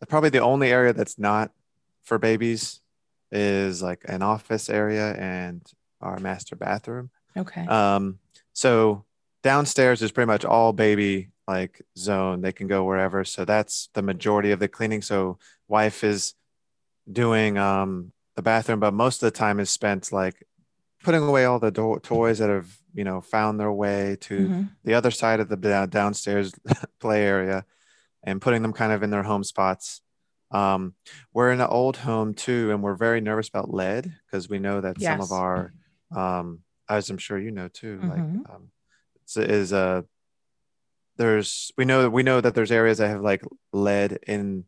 [0.08, 1.52] probably the only area that's not
[2.04, 2.80] for babies
[3.32, 5.62] is like an office area and
[6.00, 7.10] our master bathroom.
[7.36, 8.18] okay Um,
[8.52, 9.04] so
[9.42, 12.40] downstairs is pretty much all baby like zone.
[12.42, 13.24] They can go wherever.
[13.24, 15.00] So that's the majority of the cleaning.
[15.02, 16.34] So wife is
[17.10, 20.46] doing um the bathroom, but most of the time is spent like
[21.02, 24.70] putting away all the do- toys that have you know found their way to Mhm.
[24.84, 26.52] the other side of the da- downstairs
[27.00, 27.64] play area
[28.22, 30.00] and putting them kind of in their home spots.
[30.50, 30.94] Um,
[31.32, 34.80] we're in an old home too, and we're very nervous about lead because we know
[34.80, 35.72] that some of our,
[36.14, 38.08] um, as I'm sure you know too, Mhm.
[38.08, 38.70] like um,
[39.22, 40.02] it's, is uh,
[41.16, 43.42] there's we know that we know that there's areas that have like
[43.72, 44.64] lead in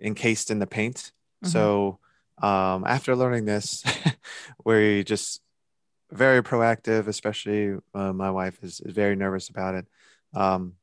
[0.00, 1.12] encased in the paint.
[1.44, 1.48] Mhm.
[1.48, 1.98] So
[2.42, 3.82] um, after learning this,
[4.64, 5.40] we just
[6.10, 9.86] very proactive, especially uh, my wife is, is very nervous about it.
[10.34, 10.74] Um,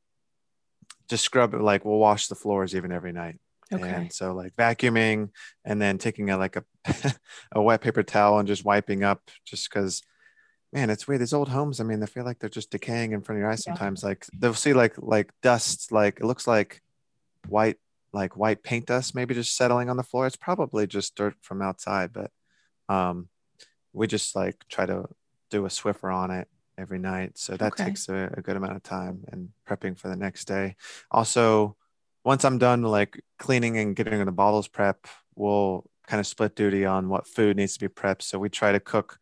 [1.08, 3.38] just scrub it, like we'll wash the floors even every night.
[3.72, 5.30] okay And so like vacuuming
[5.64, 6.64] and then taking a like a
[7.52, 10.02] a wet paper towel and just wiping up just because
[10.72, 11.20] man, it's weird.
[11.20, 13.50] These old homes, I mean, they feel like they're just decaying in front of your
[13.50, 13.74] eyes Yeah.
[13.74, 14.02] sometimes.
[14.02, 16.80] Like they'll see like like dust, like it looks like
[17.48, 17.76] white,
[18.12, 20.26] like white paint dust, maybe just settling on the floor.
[20.26, 22.30] It's probably just dirt from outside, but
[22.88, 23.28] um
[23.92, 25.04] we just like try to
[25.50, 26.48] do a Swiffer on it
[26.78, 27.36] every night.
[27.38, 27.84] So that Okay.
[27.84, 30.76] takes a, a good amount of time and prepping for the next day.
[31.10, 31.76] Also,
[32.24, 36.84] once I'm done like cleaning and getting the bottles prep, we'll kind of split duty
[36.84, 38.22] on what food needs to be prepped.
[38.22, 39.18] So we try to cook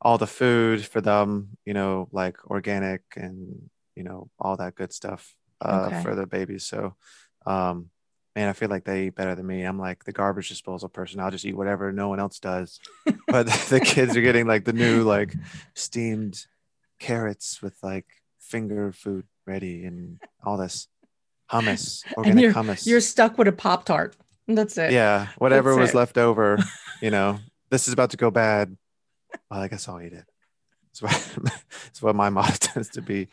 [0.00, 4.92] all the food for them, you know, like organic and you know all that good
[4.92, 6.02] stuff uh, Okay.
[6.02, 6.64] for the babies.
[6.64, 6.96] So,
[7.46, 7.90] um,
[8.36, 9.62] man, I feel like they eat better than me.
[9.64, 11.20] I'm like the garbage disposal person.
[11.20, 12.80] I'll just eat whatever no one else does.
[13.26, 15.34] but the kids are getting like the new like
[15.74, 16.46] steamed
[16.98, 18.06] carrots with like
[18.38, 20.86] finger food ready and all this
[21.50, 22.86] hummus, organic you're- hummus.
[22.86, 24.16] you're stuck with a pop tart
[24.46, 25.96] that's it yeah, whatever That's was it.
[25.96, 26.58] left over,
[27.00, 27.38] you know,
[27.70, 28.76] this is about to go bad.
[29.48, 30.24] Well, I guess I'll eat it.
[30.90, 31.38] It's what,
[31.86, 33.28] it's what my motto tends to be.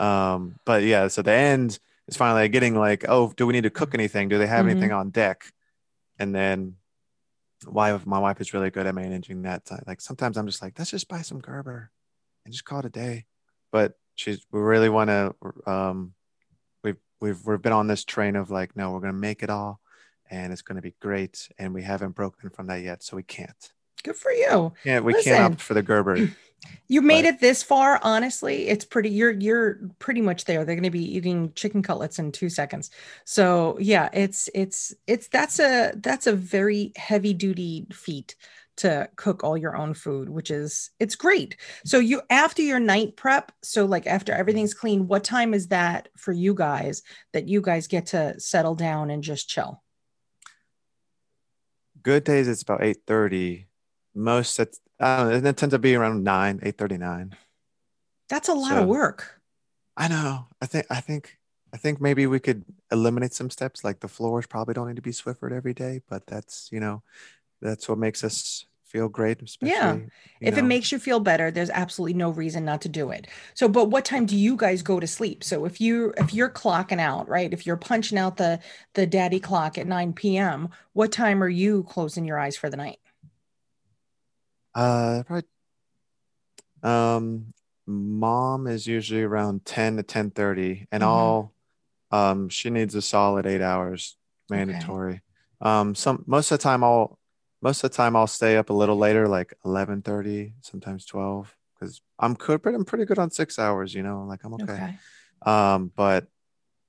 [0.00, 3.70] Um, but yeah, so the end is finally getting like, oh, do we need to
[3.70, 4.28] cook anything?
[4.28, 4.70] Do they have Mhm.
[4.70, 5.52] anything on deck?
[6.18, 6.76] And then
[7.66, 9.64] wife, my wife is really good at managing that.
[9.64, 9.84] time.
[9.86, 11.90] Like sometimes I'm just like, let's just buy some Gerber
[12.44, 13.26] and just call it a day.
[13.70, 15.34] But she's we really want to.
[15.70, 16.14] Um,
[16.82, 19.80] we've we've we've been on this train of like, no, we're gonna make it all,
[20.30, 21.48] and it's gonna be great.
[21.58, 23.72] And we haven't broken from that yet, so we can't.
[24.02, 25.32] Good for you Yeah, we Listen.
[25.32, 26.30] can't opt for the Gerber.
[26.88, 30.74] you made But- it this far honestly it's pretty you're you're pretty much there they're
[30.74, 32.90] going to be eating chicken cutlets in two seconds
[33.24, 38.34] so yeah it's it's it's that's a that's a very heavy duty feat
[38.76, 41.56] to cook all your own food, which is it's great.
[41.84, 46.10] So you after your night prep, so like after everything's clean, what time is that
[46.16, 49.82] for you guys that you guys get to settle down and just chill?
[52.02, 53.66] Good days it's about 8:30.
[54.18, 57.34] Most don't it tends to be around 9, 8:39.
[58.28, 59.40] That's a lot So- of work.
[59.96, 60.46] I know.
[60.60, 61.38] I think I think
[61.72, 65.02] I think maybe we could eliminate some steps like the floors probably don't need to
[65.02, 67.02] be Swiffered every day, but that's, you know,
[67.60, 69.98] that's what makes us feel great, especially Yeah.
[70.40, 73.26] If it makes you feel better, there's absolutely no reason not to do it.
[73.52, 75.44] So, but what time do you guys go to sleep?
[75.44, 77.52] So if you if you're clocking out, right?
[77.52, 78.60] If you're punching out the
[78.94, 82.76] the daddy clock at 9 p.m., what time are you closing your eyes for the
[82.78, 82.98] night?
[84.74, 85.48] Uh, probably.
[86.82, 87.52] Um,
[87.86, 91.04] mom is usually around 10 to 10:30, and Mhm.
[91.04, 91.54] all
[92.12, 94.16] um she needs a solid eight hours
[94.50, 95.22] mandatory.
[95.60, 97.18] Um, some most of the time I'll
[97.62, 102.02] most of the time I'll stay up a little later, like 11:30, sometimes 12, because
[102.18, 104.82] I'm good, but I'm pretty good on six hours, you know, like I'm okay.
[104.82, 104.98] Okay.
[105.42, 106.28] Um, but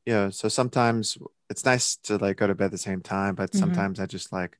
[0.06, 1.18] you know, so sometimes
[1.50, 3.60] it's nice to like go to bed at the same time, but Mhm.
[3.60, 4.60] sometimes I just like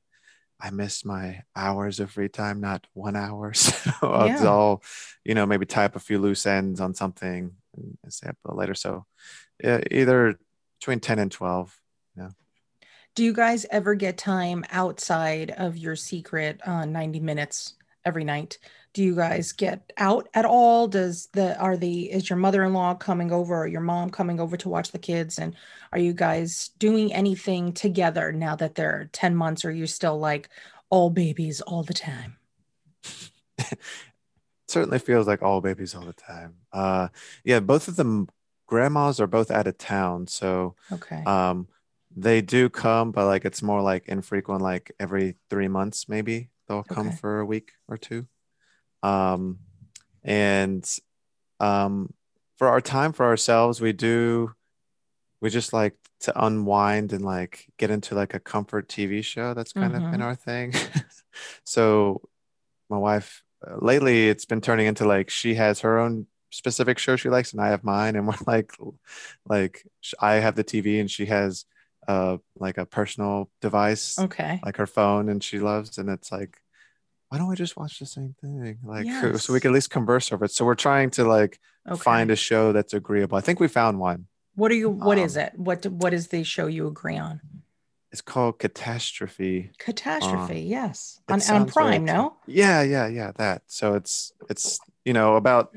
[0.60, 3.52] I miss my hours of free time, not one hour.
[3.54, 4.44] So I'll, Yeah.
[4.44, 4.82] I'll,
[5.24, 8.48] you know, maybe tie up a few loose ends on something and stay up a
[8.48, 8.74] little later.
[8.74, 9.06] So
[9.62, 10.38] yeah, either
[10.78, 11.78] between 10 and 12.
[12.16, 12.30] Yeah.
[13.14, 18.58] Do you guys ever get time outside of your secret uh, 90 minutes every night?
[18.92, 20.88] Do you guys get out at all?
[20.88, 24.68] Does the are the is your mother-in-law coming over or your mom coming over to
[24.68, 25.38] watch the kids?
[25.38, 25.54] And
[25.92, 29.64] are you guys doing anything together now that they're 10 months?
[29.64, 30.48] Or are you still like
[30.90, 32.36] all babies all the time?
[34.68, 36.54] Certainly feels like all babies all the time.
[36.72, 37.08] Uh,
[37.44, 38.28] yeah, both of them
[38.66, 40.26] grandmas are both out of town.
[40.26, 41.22] So Okay.
[41.26, 41.68] um,
[42.14, 46.82] they do come, but like it's more like infrequent, like every three months, maybe they'll
[46.82, 47.16] come Okay.
[47.16, 48.26] for a week or two.
[49.02, 49.58] Um,
[50.22, 50.88] and
[51.58, 52.12] um,
[52.56, 54.52] for our time for ourselves, we do,
[55.40, 59.54] we just like to unwind and like get into like a comfort TV show.
[59.54, 60.74] That's kind of been our thing.
[61.64, 62.20] so
[62.88, 67.16] my wife, uh, lately, it's been turning into like she has her own specific show
[67.16, 68.72] she likes and I have mine and we're like
[69.46, 69.86] like
[70.20, 71.64] I have the TV and she has
[72.08, 74.60] uh like a personal device okay.
[74.64, 76.56] like her phone and she loves and it's like
[77.30, 79.06] why don't we just watch the same thing like
[79.40, 81.98] so we can at least converse over it so we're trying to like Okay.
[82.02, 85.36] find a show that's agreeable I think we found one what are you what is
[85.38, 85.52] um, it?
[85.56, 87.40] What what is the show you agree on?
[88.12, 91.20] it's called Catastrophe Catastrophe, yes.
[91.28, 92.36] On on Prime, t- no?
[92.46, 95.72] yeah yeah yeah that so it's it's you know about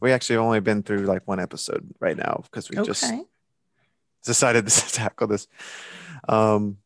[0.00, 3.04] we actually only been through like one episode right now because we just
[4.24, 5.46] decided to tackle this.
[6.28, 6.78] Um,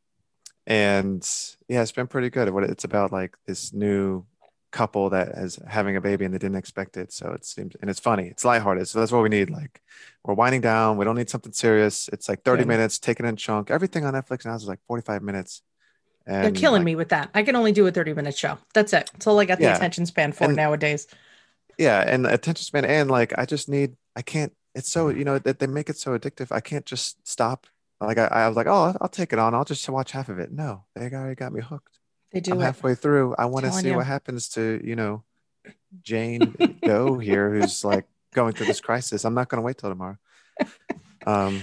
[0.69, 1.27] and
[1.67, 2.51] yeah, it's been pretty good.
[2.51, 4.27] What it's about like this new
[4.71, 7.11] couple that is having a baby and they didn't expect it.
[7.11, 8.87] So it seems, and it's funny, it's lighthearted.
[8.87, 9.49] So that's what we need.
[9.49, 9.81] Like
[10.25, 10.99] we're winding down.
[10.99, 12.09] We don't need something serious.
[12.13, 12.69] It's like 30 Good.
[12.69, 13.71] minutes, taken in chunk.
[13.71, 15.63] Everything on Netflix now is like 45 minutes.
[16.27, 17.31] And They're killing like, me with that.
[17.33, 18.59] I can only do a 30 minute show.
[18.75, 19.09] That's it.
[19.15, 19.77] That's all I got the Yeah.
[19.77, 21.07] attention span for And- nowadays.
[21.79, 22.01] Yeah.
[22.07, 22.85] And attention span.
[22.85, 25.97] And like, I just need, I can't, it's so, you know, that they make it
[25.97, 26.53] so addictive.
[26.53, 27.67] I can't just stop.
[28.01, 29.55] Like I, I was like, oh, I'll, take it on.
[29.55, 30.53] I'll just watch half of it.
[30.53, 31.99] No, they already got me hooked.
[32.33, 32.65] They do I'm it.
[32.65, 33.35] halfway through.
[33.37, 33.97] I want to see you.
[33.97, 35.25] what happens to, you know,
[36.03, 39.25] Jane Doe here, who's like going through this crisis.
[39.25, 40.19] I'm not going to wait till tomorrow.
[41.27, 41.63] Um,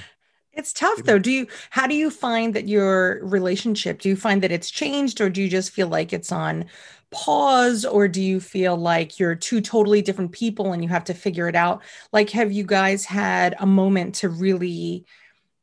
[0.55, 1.19] It's tough though.
[1.19, 5.19] Do you how do you find that your relationship, do you find that it's changed
[5.19, 6.65] or do you just feel like it's on
[7.11, 11.13] pause or do you feel like you're two totally different people and you have to
[11.13, 11.81] figure it out?
[12.13, 15.05] Like have you guys had a moment to really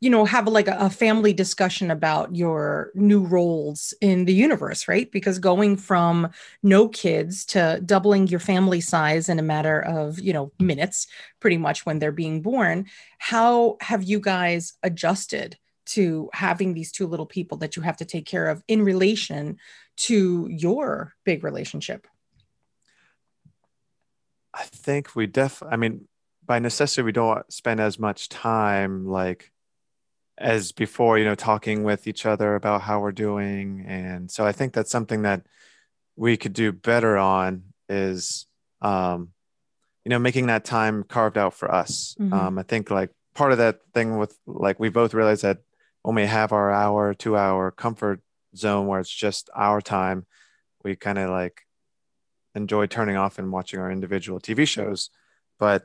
[0.02, 4.88] you know have like a, a family discussion about your new roles in the universe
[4.88, 5.10] right?
[5.10, 6.30] Because going from
[6.62, 11.06] no kids to doubling your family size in a matter of you know minutes
[11.40, 12.86] pretty much when they're being born
[13.18, 18.04] how have you guys adjusted to having these two little people that you have to
[18.04, 19.58] take care of in relation
[19.96, 22.08] to your big relationship?
[24.52, 26.08] I think we def, I mean,
[26.44, 29.51] by necessity, we don't spend as much time like
[30.38, 33.84] as before, you know, talking with each other about how we're doing.
[33.86, 35.46] And so I think that's something that
[36.16, 38.46] we could do better on is,
[38.80, 39.28] um,
[40.04, 42.16] you know, making that time carved out for us.
[42.18, 42.32] Mhm.
[42.32, 45.58] Um, I think like part of that thing with like we both realize that
[46.02, 48.20] when we have our hour, two hour comfort
[48.56, 50.26] zone where it's just our time,
[50.82, 51.62] we kind of like
[52.54, 55.10] enjoy turning off and watching our individual TV shows.
[55.58, 55.84] But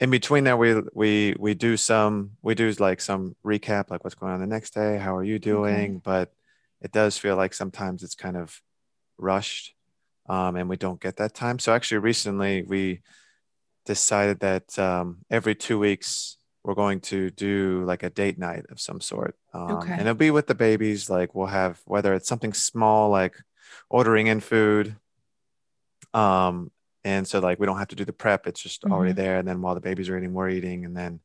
[0.00, 4.14] in between that we we we do some we do like some recap, like what's
[4.14, 5.98] going on the next day, how are you doing?
[5.98, 6.32] But
[6.80, 8.60] it does feel like sometimes it's kind of
[9.18, 9.74] rushed
[10.28, 11.58] um, and we don't get that time.
[11.58, 13.00] So actually, recently we
[13.86, 18.80] decided that um, every two weeks we're going to do like a date night of
[18.80, 19.36] some sort.
[19.54, 19.92] Um, Okay.
[19.92, 21.08] And it'll be with the babies.
[21.08, 23.36] Like we'll have whether it's something small like
[23.88, 24.96] ordering in food.
[26.14, 26.70] Um,
[27.04, 29.16] and so like we don't have to do the prep, it's just already Mhm.
[29.16, 29.38] there.
[29.38, 30.84] And then while the babies are eating, we're eating.
[30.84, 31.20] And then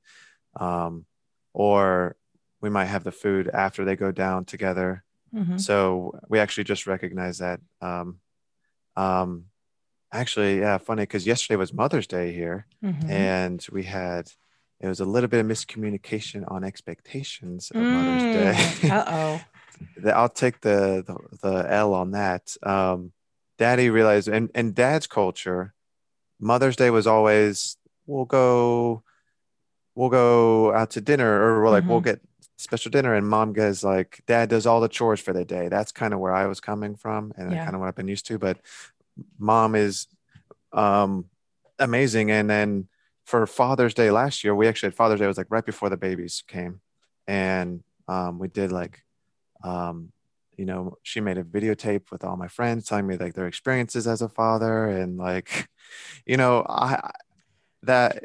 [0.59, 1.05] um,
[1.53, 2.15] or
[2.61, 5.03] we might have the food after they go down together.
[5.33, 5.59] Mhm.
[5.59, 7.59] So we actually just recognize that.
[7.81, 8.19] Um,
[8.95, 9.45] um,
[10.11, 13.09] actually, yeah, funny because yesterday was Mother's Day here, Mhm.
[13.09, 14.31] and we had
[14.79, 18.89] it was a little bit of miscommunication on expectations of Mother's Day.
[18.89, 19.41] Uh oh.
[20.13, 22.55] I'll take the, the the L on that.
[22.63, 23.11] Um,
[23.63, 25.73] Daddy realized, and in Dad's culture,
[26.37, 29.03] Mother's Day was always we'll go,
[29.95, 32.19] we'll go out to dinner, or we're like we'll get
[32.57, 35.69] special dinner, and Mom goes like, Dad does all the chores for the day.
[35.69, 37.63] That's kind of where I was coming from, and Yeah.
[37.63, 38.37] kind of what I've been used to.
[38.37, 38.57] But
[39.37, 40.07] Mom is
[40.73, 41.29] um,
[41.79, 42.89] amazing, and then
[43.25, 45.89] for Father's Day last year, we actually had Father's Day it was like right before
[45.89, 46.81] the babies came,
[47.27, 49.03] and um, we did like
[49.63, 50.11] um,
[50.57, 54.07] you know, she made a videotape with all my friends telling me like their experiences
[54.07, 55.69] as a father and like,
[56.25, 57.11] you know, I
[57.83, 58.23] that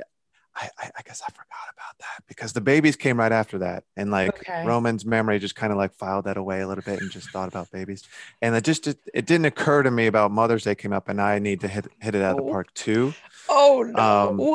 [0.56, 4.10] I, I guess I forgot about that because the babies came right after that and
[4.10, 4.64] like Okay.
[4.64, 7.48] Roman's memory just kind of like filed that away a little bit and just thought
[7.48, 8.02] about babies
[8.42, 11.20] and it just it, it didn't occur to me about Mother's Day came up and
[11.20, 12.46] I need to hit hit it out of Oh.
[12.46, 13.14] the park too
[13.48, 14.00] Oh no.
[14.02, 14.54] Um,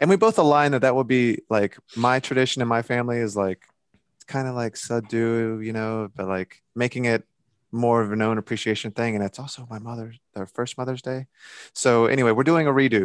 [0.00, 3.36] and we both align that that would be like my tradition in my family is
[3.36, 3.62] like
[4.34, 7.22] kind of like subdue you know but like making it
[7.72, 11.26] more of a known appreciation thing and it's also my mother's their first mother's day
[11.74, 13.04] so anyway we're doing a redo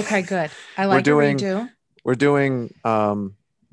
[0.00, 0.50] okay, good.
[0.78, 1.70] I We're like doing- a redo.
[2.04, 2.52] we're doing
[2.84, 3.18] um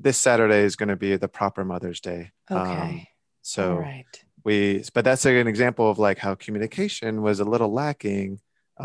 [0.06, 3.08] this saturday is going to be the proper mother's day Um, Okay.
[3.42, 4.14] so All right.
[4.44, 8.40] we but that's an example of like how communication was a little lacking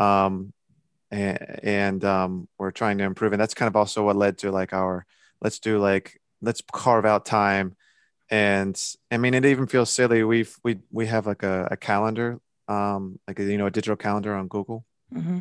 [0.06, 0.52] um
[1.10, 1.38] and,
[1.80, 4.72] and um we're trying to improve and that's kind of also what led to like
[4.72, 4.94] our
[5.44, 6.06] let's do like
[6.46, 7.76] let's carve out time
[8.30, 10.22] and i mean it even feels silly.
[10.24, 14.34] We've we we have like a, a calendar um like you know a digital calendar
[14.34, 14.84] on google.
[15.12, 15.40] Hmm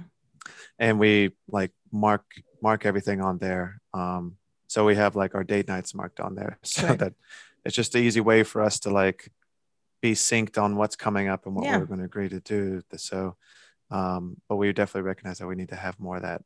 [0.77, 2.25] and we like mark
[2.61, 3.79] mark everything on there.
[3.93, 6.99] Um so we have like our date nights marked on there so Good.
[6.99, 7.13] that
[7.63, 9.31] it's just an easy way for us to like
[10.01, 11.77] be synced on what's coming up and what Yeah.
[11.77, 12.81] we're going to agree to do.
[12.97, 13.37] So
[13.91, 16.41] um but we definitely recognize that we need to have more of that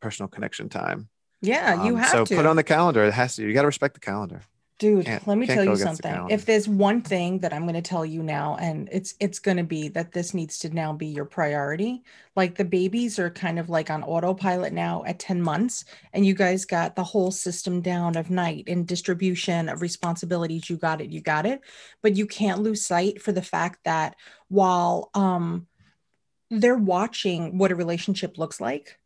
[0.00, 1.08] personal connection time.
[1.40, 2.36] Yeah, you Um, have so to.
[2.36, 3.04] put on the calendar.
[3.04, 4.42] It has to you got to respect the calendar
[4.78, 6.30] Dude, Can't- let me tell you against the something.
[6.30, 9.56] If there's one thing that I'm going to tell you now, and it's it's going
[9.56, 12.02] to be that this needs to now be your priority.
[12.34, 16.34] Like the babies are kind of like on autopilot now at 10 months, and you
[16.34, 20.68] guys got the whole system down of night and distribution of responsibilities.
[20.68, 21.62] You got it, you got it.
[22.02, 24.16] But you can't lose sight for the fact that
[24.48, 25.66] while um
[26.50, 28.98] they're watching what a relationship looks like,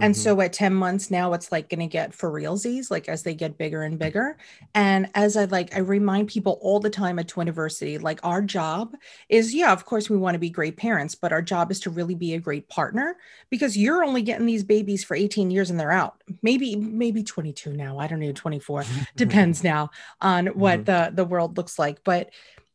[0.00, 0.16] and Mhm.
[0.16, 3.34] so at 10 months now, it's like going to get for realsies, like as they
[3.34, 4.36] get bigger and bigger.
[4.74, 8.94] And as I like, I remind people all the time at Twiniversity, like our job
[9.28, 11.90] is, yeah, of course, we want to be great parents, but our job is to
[11.90, 13.16] really be a great partner
[13.50, 16.22] because you're only getting these babies for 18 years and they're out.
[16.42, 17.98] Maybe, maybe 22 now.
[17.98, 18.84] I don't know, 24.
[19.16, 20.84] Depends now on what Mhm.
[20.86, 22.02] the the world looks like.
[22.04, 22.30] But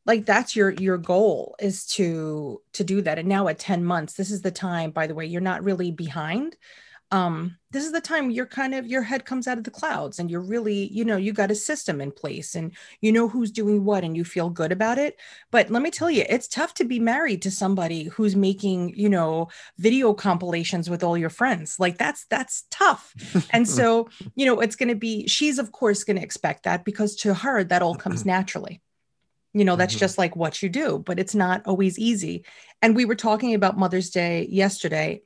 [0.06, 3.18] like that's your your goal is to to do that.
[3.18, 5.92] And now at 10 months, this is the time, by the way, you're not really
[5.92, 6.56] behind
[7.12, 10.18] um this is the time you're kind of your head comes out of the clouds
[10.18, 13.52] and you're really you know you got a system in place and you know who's
[13.52, 15.18] doing what and you feel good about it.
[15.52, 19.10] But let me tell you it's tough to be married to somebody who's making you
[19.10, 21.80] know video compilations with all your friends.
[21.80, 23.13] Like that's that's tough.
[23.54, 26.86] And so you know it's going to be she's of course going to expect that
[26.86, 28.82] because to her that all comes naturally.
[29.54, 30.00] You know that's Mhm.
[30.00, 32.46] just like what you do but it's not always easy.
[32.82, 35.22] And we were talking about mother's day yesterday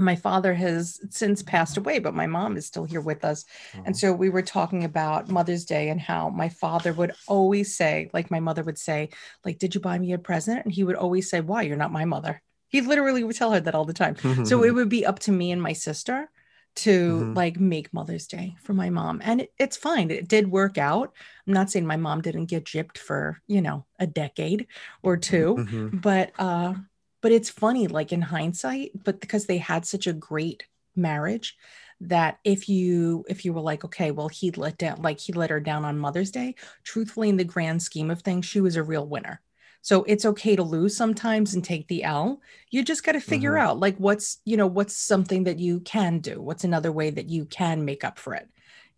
[0.00, 3.44] my father has since passed away but my mom is still here with us.
[3.84, 8.10] And so we were talking about mother's day and how my father would always say
[8.12, 9.10] like my mother would say
[9.44, 10.64] like did you buy me a present?
[10.64, 11.62] And he would always say why?
[11.62, 12.42] You're not my mother.
[12.68, 14.16] He literally would tell her that all the time.
[14.46, 16.30] So it would be up to me and my sister
[16.76, 17.36] to Mhm.
[17.36, 19.20] like make mother's day for my mom.
[19.24, 20.10] And it, it's fine.
[20.10, 21.12] It did work out.
[21.46, 24.66] I'm not saying my mom didn't get gypped for you know a decade
[25.02, 26.00] or two Mhm.
[26.00, 26.74] but uh
[27.20, 30.64] but it's funny like in hindsight but because they had such a great
[30.96, 31.56] marriage
[32.00, 35.50] that if you if you were like okay well he let down like he let
[35.50, 36.54] her down on mother's day
[36.84, 39.40] truthfully in the grand scheme of things she was a real winner
[39.82, 42.40] so it's okay to lose sometimes and take the l
[42.70, 43.58] you just got to figure Mhm.
[43.58, 47.28] out like what's you know what's something that you can do what's another way that
[47.28, 48.48] you can make up for it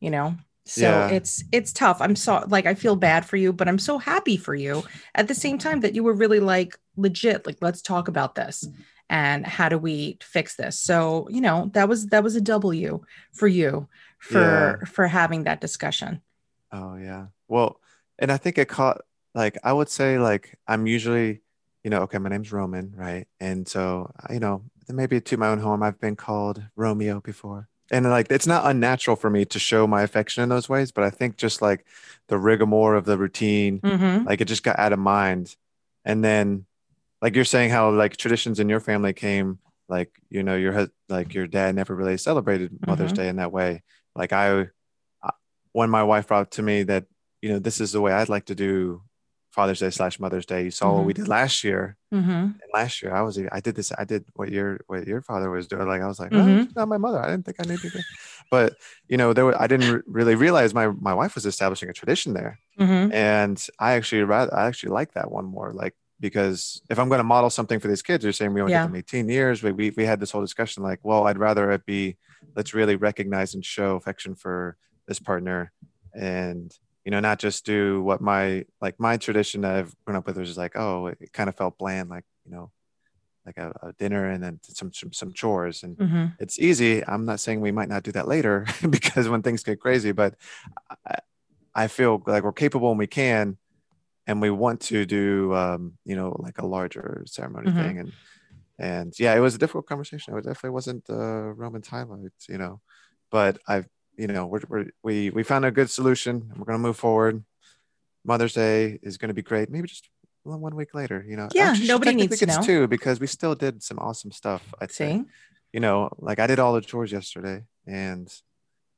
[0.00, 1.16] you know So Yeah.
[1.16, 2.00] it's it's tough.
[2.00, 4.84] I'm so like I feel bad for you, but I'm so happy for you
[5.16, 8.68] at the same time that you were really like legit like let's talk about this
[9.08, 10.78] and how do we fix this.
[10.78, 13.00] So, you know, that was that was a W
[13.32, 13.88] for you
[14.18, 16.20] for for having that discussion.
[16.70, 17.26] Oh yeah.
[17.48, 17.80] Well,
[18.18, 19.02] and I think it caught
[19.34, 21.42] like I would say like I'm usually,
[21.84, 23.26] you know, okay, my name's Roman, right?
[23.40, 27.68] And so, you know, maybe to my own home, I've been called Romeo before.
[27.90, 31.04] And like it's not unnatural for me to show my affection in those ways, but
[31.04, 31.84] I think just like
[32.28, 34.24] the rigmarole of the routine, Mhm.
[34.24, 35.56] like it just got out of mind.
[36.04, 36.64] And then
[37.22, 39.58] like you're saying how like traditions in your family came
[39.88, 43.16] like, you know, your like your dad never really celebrated Mother's Mhm.
[43.16, 43.82] Day in that way.
[44.14, 44.68] Like I
[45.72, 47.06] when my wife brought to me that
[47.40, 49.02] you know this is the way I'd like to do
[49.50, 50.64] Father's Day slash Mother's Day.
[50.64, 51.96] You saw what we did last year.
[52.12, 52.42] Mhm.
[52.60, 55.50] And last year I was I did this I did what your what your father
[55.50, 55.86] was doing.
[55.88, 57.20] Like I was like, oh, not my mother.
[57.20, 58.02] I didn't think I needed to.
[58.50, 58.76] But
[59.08, 61.92] you know there were, I didn't re- really realize my my wife was establishing a
[61.94, 62.58] tradition there,
[63.12, 65.72] and I actually rather I actually like that one more.
[65.72, 68.72] Like because if I'm going to model something for these kids, you're saying we only
[68.72, 68.86] Yeah.
[68.86, 69.62] them 18 years.
[69.62, 72.16] We, we we had this whole discussion like, well, I'd rather it be
[72.56, 74.76] let's really recognize and show affection for
[75.08, 75.72] this partner
[76.14, 76.72] and
[77.04, 80.36] you know not just do what my like my tradition that i've grown up with
[80.36, 82.70] was just like oh it kind of felt bland like you know
[83.46, 86.34] like a, a dinner and then some, some some chores and Mhm.
[86.38, 89.80] it's easy i'm not saying we might not do that later because when things get
[89.80, 90.34] crazy but
[91.06, 91.16] I,
[91.74, 93.56] I feel like we're capable and we can
[94.26, 97.76] and we want to do um you know like a larger ceremony Mhm.
[97.82, 98.12] thing and
[98.78, 102.80] and yeah it was a difficult conversation it definitely wasn't uh roman's highlights you know
[103.30, 106.78] but i've you know we're, we're we we found a good solution and we're going
[106.78, 107.44] to move forward
[108.24, 110.08] mother's day is going to be great maybe just
[110.44, 112.60] one one week later you know Yeah, Actually, nobody needs to know.
[112.62, 115.24] two because we still did some awesome stuff i See?
[115.72, 118.26] you know like i did all the chores yesterday and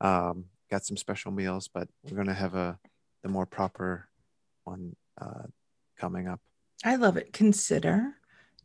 [0.00, 2.78] um got some special meals but we're going to have a
[3.22, 4.08] the more proper
[4.64, 5.44] one uh
[5.98, 6.40] coming up
[6.84, 7.32] I love it.
[7.32, 8.14] Consider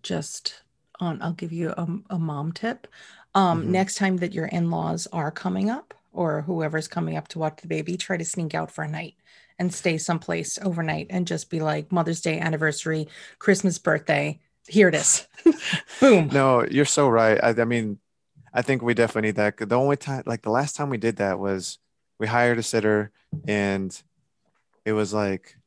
[0.03, 0.63] just
[0.99, 2.87] on, I'll give you a, a mom tip.
[3.35, 3.67] Um, Mhm.
[3.67, 7.61] Next time that your in laws are coming up or whoever's coming up to watch
[7.61, 9.15] the baby, try to sneak out for a night
[9.57, 14.39] and stay someplace overnight and just be like Mother's Day, anniversary, Christmas, birthday.
[14.67, 15.27] Here it is.
[15.99, 16.29] Boom.
[16.31, 17.39] No, you're so right.
[17.43, 17.99] I, I mean,
[18.53, 19.57] I think we definitely need that.
[19.57, 21.77] The only time, like the last time we did that was
[22.19, 23.11] we hired a sitter
[23.47, 24.01] and
[24.85, 25.58] it was like,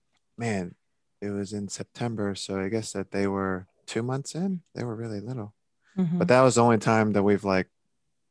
[0.43, 0.75] man,
[1.21, 2.35] it was in September.
[2.35, 4.63] So I guess that they were two months in.
[4.75, 5.55] They were really little.
[5.97, 6.19] Mhm.
[6.19, 7.69] But that was the only time that we've like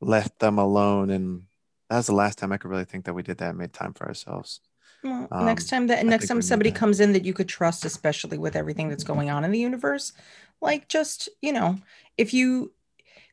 [0.01, 1.09] left them alone.
[1.09, 1.43] And
[1.89, 3.71] that was the last time I could really think that we did that and made
[3.71, 4.59] time for ourselves.
[5.03, 8.37] Well, Um, next time that next time somebody comes in that you could trust, especially
[8.37, 10.11] with everything that's going on in the universe,
[10.59, 11.77] like just, you know,
[12.17, 12.73] if you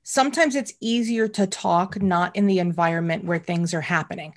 [0.02, 4.34] sometimes it's easier to talk not in the environment where things are happening.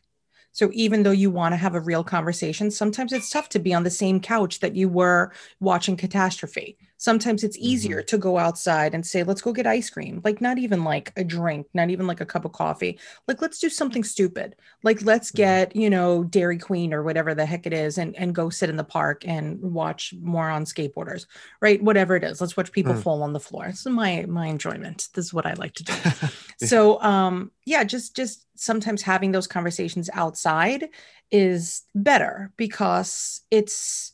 [0.51, 3.73] So even though you want to have a real conversation, sometimes it's tough to be
[3.73, 6.77] on the same couch that you were watching catastrophe.
[7.01, 10.21] Sometimes it's easier to go outside and say, let's go get ice cream.
[10.23, 12.99] Like not even like a drink, not even like a cup of coffee.
[13.27, 15.35] Like let's do something stupid like let's Mhm.
[15.35, 18.69] get you know dairy queen or whatever the heck it is and and go sit
[18.69, 21.25] in the park and watch more on skateboarders
[21.61, 23.01] right whatever it is let's watch people Mm.
[23.03, 25.83] fall on the floor this is my my enjoyment this is what i like to
[25.83, 25.93] do
[26.57, 30.89] so um yeah just just sometimes having those conversations outside
[31.31, 34.11] is better because it's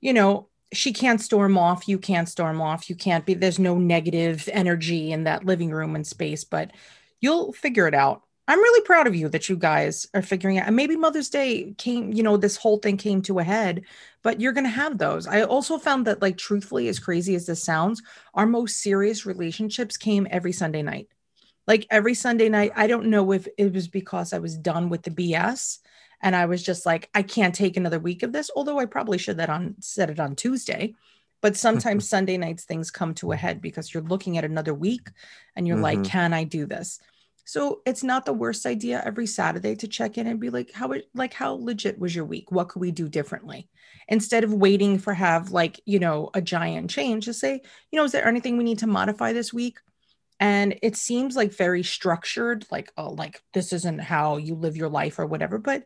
[0.00, 3.78] you know she can't storm off you can't storm off you can't be there's no
[3.78, 6.72] negative energy in that living room and space but
[7.20, 8.22] you'll figure it out.
[8.48, 11.74] I'm really proud of you that you guys are figuring out and maybe mother's day
[11.78, 13.82] came you know this whole thing came to a head
[14.22, 15.26] but you're going to have those.
[15.26, 18.02] I also found that like truthfully as crazy as this sounds
[18.34, 21.08] our most serious relationships came every sunday night.
[21.66, 25.02] Like every sunday night i don't know if it was because i was done with
[25.02, 25.80] the bs
[26.22, 29.18] and i was just like i can't take another week of this although i probably
[29.18, 30.94] should that on set it on tuesday.
[31.42, 35.08] But sometimes sunday nights things come to a head because you're looking at another week
[35.54, 36.04] and you're like Mhm.
[36.04, 36.98] can i do this?
[37.48, 40.92] So it's not the worst idea every saturday to check in and be like how
[41.14, 42.50] like how legit was your week?
[42.50, 43.68] What could we do differently?
[44.08, 47.60] Instead of waiting for have like you know a giant change just say
[47.92, 49.78] you know is there anything we need to modify this week
[50.40, 54.88] and it seems like very structured like oh like this isn't how you live your
[54.88, 55.84] life or whatever but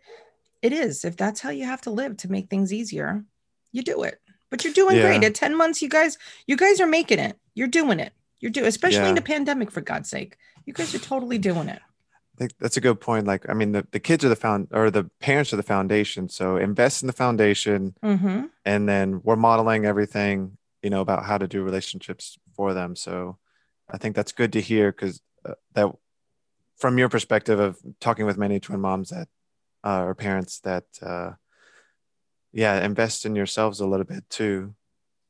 [0.63, 3.25] it is if that's how you have to live to make things easier
[3.73, 4.21] you do it
[4.51, 7.69] but you're doing great at 10 months you guys you guys are making it you're
[7.69, 9.21] doing it you're doing especially in Yeah.
[9.21, 10.37] a pandemic for god's sake
[10.67, 11.81] you guys are totally doing it
[12.37, 13.27] I think that's a good point.
[13.27, 16.31] Like, I mean, the, the kids are the found or the parents are the foundation.
[16.31, 18.47] So invest in the foundation mm-hmm.
[18.65, 22.97] and then we're modeling everything, you know, about how to do relationships for them.
[22.97, 23.37] So
[23.93, 25.91] I think that's good to hear because uh, that
[26.77, 29.29] from your perspective of talking with many twin moms that
[29.85, 31.33] uh, or parents that uh,
[32.53, 34.75] yeah invest in yourselves a little bit too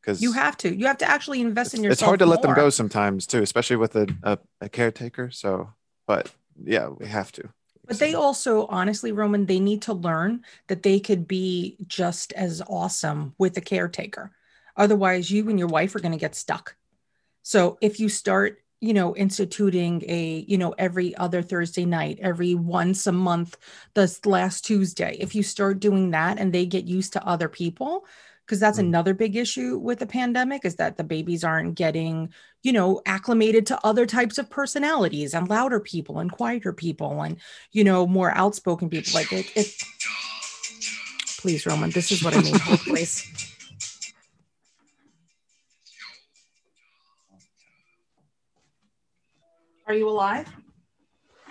[0.01, 0.75] because You have to.
[0.75, 1.93] You have to actually invest in yourself.
[1.93, 5.71] it's hard to let them go sometimes too especially with a, a, a caretaker so
[6.07, 6.33] but
[6.63, 7.49] yeah we have to
[7.87, 12.63] But they also, honestly, Roman, they need to learn that they could be just as
[12.69, 14.31] awesome with a caretaker.
[14.77, 16.77] Otherwise, you and your wife are going to get stuck.
[17.43, 22.55] So if you start, you know, instituting a, you know, every other Thursday night, every
[22.55, 23.57] once a month,
[23.95, 28.07] this last Tuesday, if you start doing that and they get used to other people,
[28.47, 28.87] because that's Mm.
[28.89, 32.33] another big issue with the pandemic is that the babies aren't getting
[32.65, 37.37] you know acclimated to other types of personalities and louder people and quieter people and
[37.71, 39.13] you know more outspoken people.
[39.15, 39.69] Like it, it
[41.39, 42.59] please roman this is what i mean.
[42.85, 43.50] Please
[49.91, 50.47] are you alive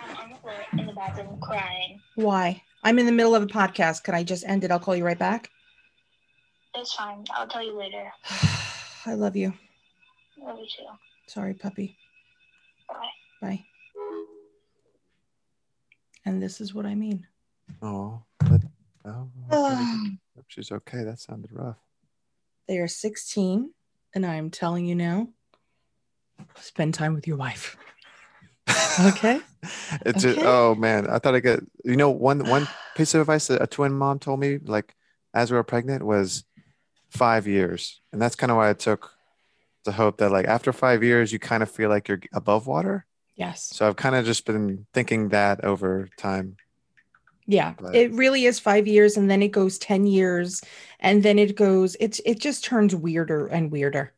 [0.02, 2.00] I'm on the floor in the bathroom crying.
[2.14, 4.96] why i'm in the middle of a podcast Can i just end it i'll call
[4.96, 5.50] you right back
[6.74, 7.24] It's fine.
[7.34, 8.10] I'll tell you later.
[9.06, 9.52] i love you
[10.42, 10.86] Love you too.
[11.26, 11.98] sorry puppy
[12.88, 13.10] Bye.
[13.42, 13.60] bye
[16.24, 17.26] and this is what i mean
[17.82, 18.62] oh, that,
[19.04, 20.16] oh okay.
[20.48, 21.76] She's okay that sounded rough
[22.68, 23.70] They are 16,
[24.14, 25.28] and I am telling you now,
[26.60, 27.76] spend time with your wife.
[29.08, 29.40] Okay.
[30.06, 33.48] it's just, oh man i thought i got you know one one piece of advice
[33.48, 34.94] that a twin mom told me like
[35.34, 36.44] as we were pregnant was
[37.10, 39.10] five years and that's kind of why i took
[39.84, 43.04] the hope that like after five years you kind of feel like you're above water
[43.36, 43.68] Yes.
[43.72, 46.56] so i've kind of just been thinking that over time
[47.46, 47.74] Yeah.
[47.80, 50.62] But- It really is five years, and then it goes 10 years,
[51.00, 54.12] and then it goes, it's, it just turns weirder and weirder.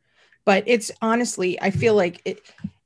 [0.45, 1.99] But it's honestly, I feel mm.
[2.05, 2.43] like it,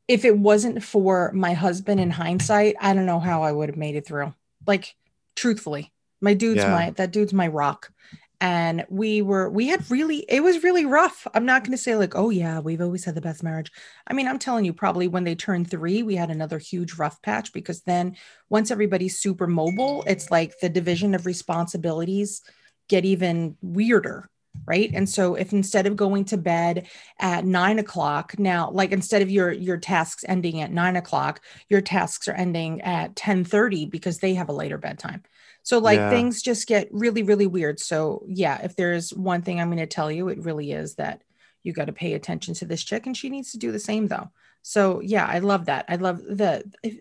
[0.09, 3.77] if it wasn't for my husband in hindsight, I don't know how I would have
[3.79, 4.35] made it through.
[4.67, 4.95] Like,
[5.35, 6.71] truthfully, my dude's Yeah.
[6.71, 7.91] my, that dude's my rock.
[8.39, 11.97] and we were we had really it was really rough i'm not going to say
[11.97, 13.73] like oh yeah we've always had the best marriage
[14.09, 17.23] i mean i'm telling you probably when they turned three we had another huge rough
[17.23, 18.15] patch because then
[18.51, 22.43] once everybody's super mobile it's like the division of responsibilities
[22.89, 24.29] get even weirder
[24.67, 24.91] right?
[24.95, 26.89] And so if instead of going to bed
[27.21, 31.81] at nine o'clock now like instead of your your tasks ending at nine o'clock your
[31.81, 35.23] tasks are ending at 10 30 because they have a later bedtime.
[35.63, 36.11] So like Yeah.
[36.11, 37.79] things just get really really weird.
[37.81, 41.23] So yeah if there's one thing i'm going to tell you it really is that
[41.63, 44.07] you got to pay attention to this chick and she needs to do the same
[44.07, 44.31] though
[44.69, 45.85] so yeah i love that.
[45.89, 46.97] I love the if,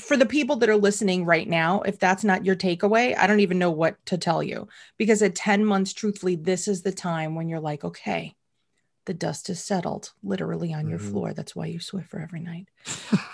[0.00, 3.38] for the people that are listening right now if that's not your takeaway i don't
[3.38, 4.66] even know what to tell you.
[4.98, 8.34] Because at 10 months truthfully this is the time when you're like okay
[9.06, 11.10] the dust has settled literally on your Mhm.
[11.10, 11.34] floor.
[11.34, 12.66] That's why you swiffer every night.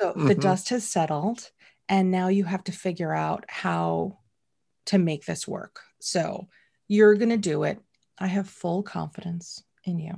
[0.00, 0.42] So the Mhm.
[0.42, 1.50] dust has settled
[1.88, 4.18] and now you have to figure out how
[4.86, 5.80] to make this work.
[6.00, 6.48] So
[6.86, 7.80] you're going to do it.
[8.18, 10.14] I have full confidence in you.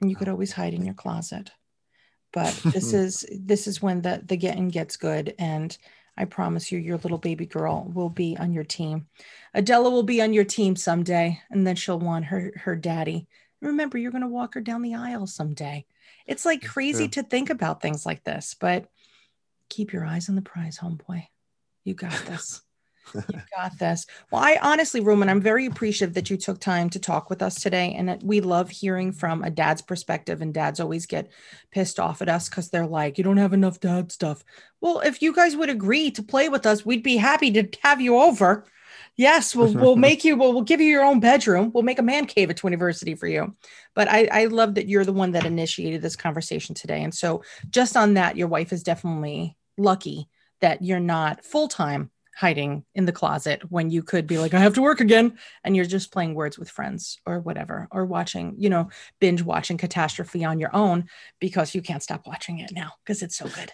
[0.00, 1.50] And you could always hide in your closet
[2.32, 5.76] but this is this is when the the getting gets good and
[6.16, 9.06] i promise you your little baby girl will be on your team.
[9.54, 13.26] Adela will be on your team someday and then she'll want her her daddy.
[13.60, 15.84] Remember you're going to walk her down the aisle someday.
[16.26, 18.86] It's like crazy to think about things like this but
[19.68, 21.26] keep your eyes on the prize homeboy.
[21.84, 22.62] You got this
[23.14, 24.06] you got this.
[24.30, 27.60] Well, I honestly, Roman, I'm very appreciative that you took time to talk with us
[27.60, 27.94] today.
[27.96, 30.42] And that we love hearing from a dad's perspective.
[30.42, 31.30] And dads always get
[31.70, 34.44] pissed off at us because they're like, you don't have enough dad stuff.
[34.80, 38.00] Well, if you guys would agree to play with us, we'd be happy to have
[38.00, 38.66] you over.
[39.16, 41.70] Yes, we'll, we'll make you, we'll, we'll give you your own bedroom.
[41.74, 43.54] We'll make a man cave at Twiniversity for you.
[43.94, 47.02] But I, I love that you're the one that initiated this conversation today.
[47.02, 50.28] And so, just on that, your wife is definitely lucky
[50.60, 52.10] that you're not full time
[52.40, 55.38] hiding in the closet when you could be like, I have to work again.
[55.62, 58.88] And you're just playing words with friends or whatever, or watching, you know,
[59.20, 61.04] binge watching Catastrophe on your own
[61.38, 63.72] because you can't stop watching it now because it's so good.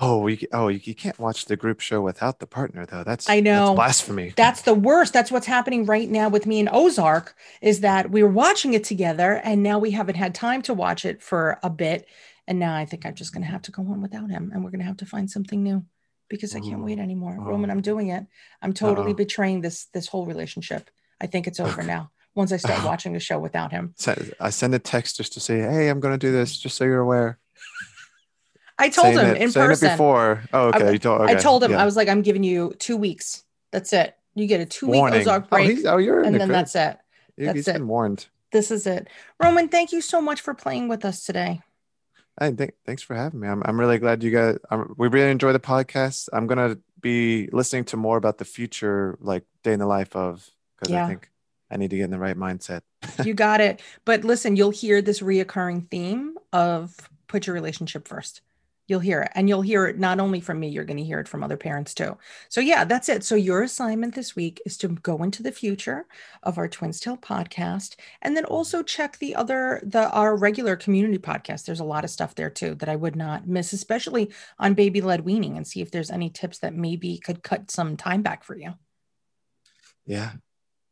[0.00, 3.04] Oh, you, oh, you, can't watch the group show without the partner though.
[3.04, 3.66] That's I know.
[3.66, 4.32] that's blasphemy.
[4.34, 5.12] That's the worst.
[5.12, 8.84] That's what's happening right now with me and Ozark is that we were watching it
[8.84, 12.08] together and now we haven't had time to watch it for a bit.
[12.46, 14.64] And now I think I'm just going to have to go on without him and
[14.64, 15.84] we're going to have to find something new
[16.28, 17.02] because I can't wait mm-hmm.
[17.02, 17.36] anymore.
[17.38, 17.42] Oh.
[17.42, 17.50] Uh-huh.
[17.50, 18.26] Roman, I'm doing it.
[18.62, 19.14] I'm totally Uh-oh.
[19.14, 20.90] betraying this this whole relationship.
[21.20, 23.94] I think it's over now once I start watching the show without him.
[24.40, 26.84] I send a text just to say, "Hey, I'm going to do this," just so
[26.84, 27.38] you're aware.
[28.78, 29.88] I told Saying him it, in person.
[29.88, 30.42] it before.
[30.52, 30.88] Oh, okay.
[30.88, 31.22] I- you told.
[31.22, 31.82] I told him yeah.
[31.82, 33.42] I was like, I'm giving you two weeks.
[33.72, 34.14] That's it.
[34.34, 35.02] You get a two week.
[35.02, 36.98] Ozark Oh, break, he's, oh, you're in and the then that's it.
[37.38, 37.72] That's he's it.
[37.72, 38.26] been warned.
[38.52, 39.08] This is it.
[39.42, 41.62] Roman, thank you so much for playing with us today.
[42.38, 43.48] Hey, th- thanks for having me.
[43.48, 44.58] I'm, I'm really glad you guys.
[44.70, 46.28] I'm, we really enjoy the podcast.
[46.32, 50.48] I'm gonna be listening to more about the future, like day in the life of,
[50.78, 51.04] because Yeah.
[51.04, 51.30] I think
[51.70, 52.82] I need to get in the right mindset.
[53.24, 53.80] you got it.
[54.04, 56.94] But listen, you'll hear this reoccurring theme of
[57.26, 58.42] put your relationship first.
[58.88, 59.32] You'll hear it.
[59.34, 61.56] And you'll hear it not only from me, you're going to hear it from other
[61.56, 62.16] parents too.
[62.48, 63.24] So, yeah, that's it.
[63.24, 66.06] So, your assignment this week is to go into the future
[66.42, 71.18] of our Twins Tale podcast and then also check the other, the our regular community
[71.18, 71.64] podcast.
[71.64, 75.00] There's a lot of stuff there too that I would not miss, especially on baby
[75.00, 78.44] led weaning and see if there's any tips that maybe could cut some time back
[78.44, 78.74] for you.
[80.06, 80.32] Yeah.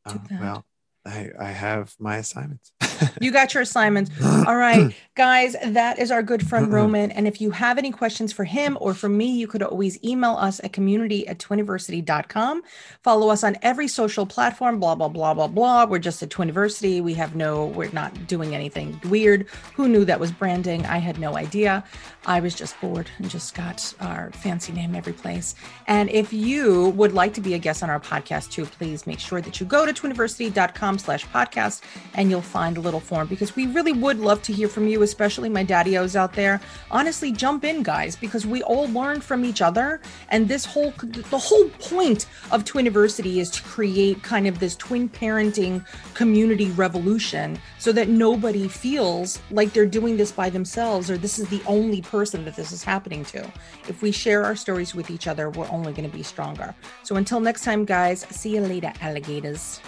[0.05, 0.66] Um, well,
[1.07, 2.72] I, I have my assignments.
[3.20, 4.11] You got your assignments.
[4.46, 7.11] All right, guys, that is our good friend Roman.
[7.11, 10.32] And if you have any questions for him or for me, you could always email
[10.32, 12.62] us at community at twiniversity.com.
[13.02, 15.84] Follow us on every social platform, blah, blah, blah, blah, blah.
[15.84, 17.02] We're just at Twiniversity.
[17.02, 19.46] We have no, we're not doing anything weird.
[19.74, 20.86] Who knew that was branding?
[20.86, 21.84] I had no idea.
[22.26, 25.55] I was just bored and just got our fancy name every place.
[25.86, 29.18] And if you would like to be a guest on our podcast too, please make
[29.18, 31.82] sure that you go to twiniversity.com slash podcast
[32.14, 35.03] and you'll find a little form because we really would love to hear from you,
[35.03, 36.61] especially my daddy-os out there.
[36.90, 40.01] Honestly, jump in, guys, because we all learn from each other.
[40.28, 45.09] And this whole the whole point of Twiniversity is to create kind of this twin
[45.09, 45.84] parenting
[46.14, 51.49] community revolution so that nobody feels like they're doing this by themselves or this is
[51.49, 53.40] the only person that this is happening to.
[53.88, 56.74] If we share our stories with each other, we're only going to be stronger.
[57.03, 59.80] So until next time, guys, see you later, alligators.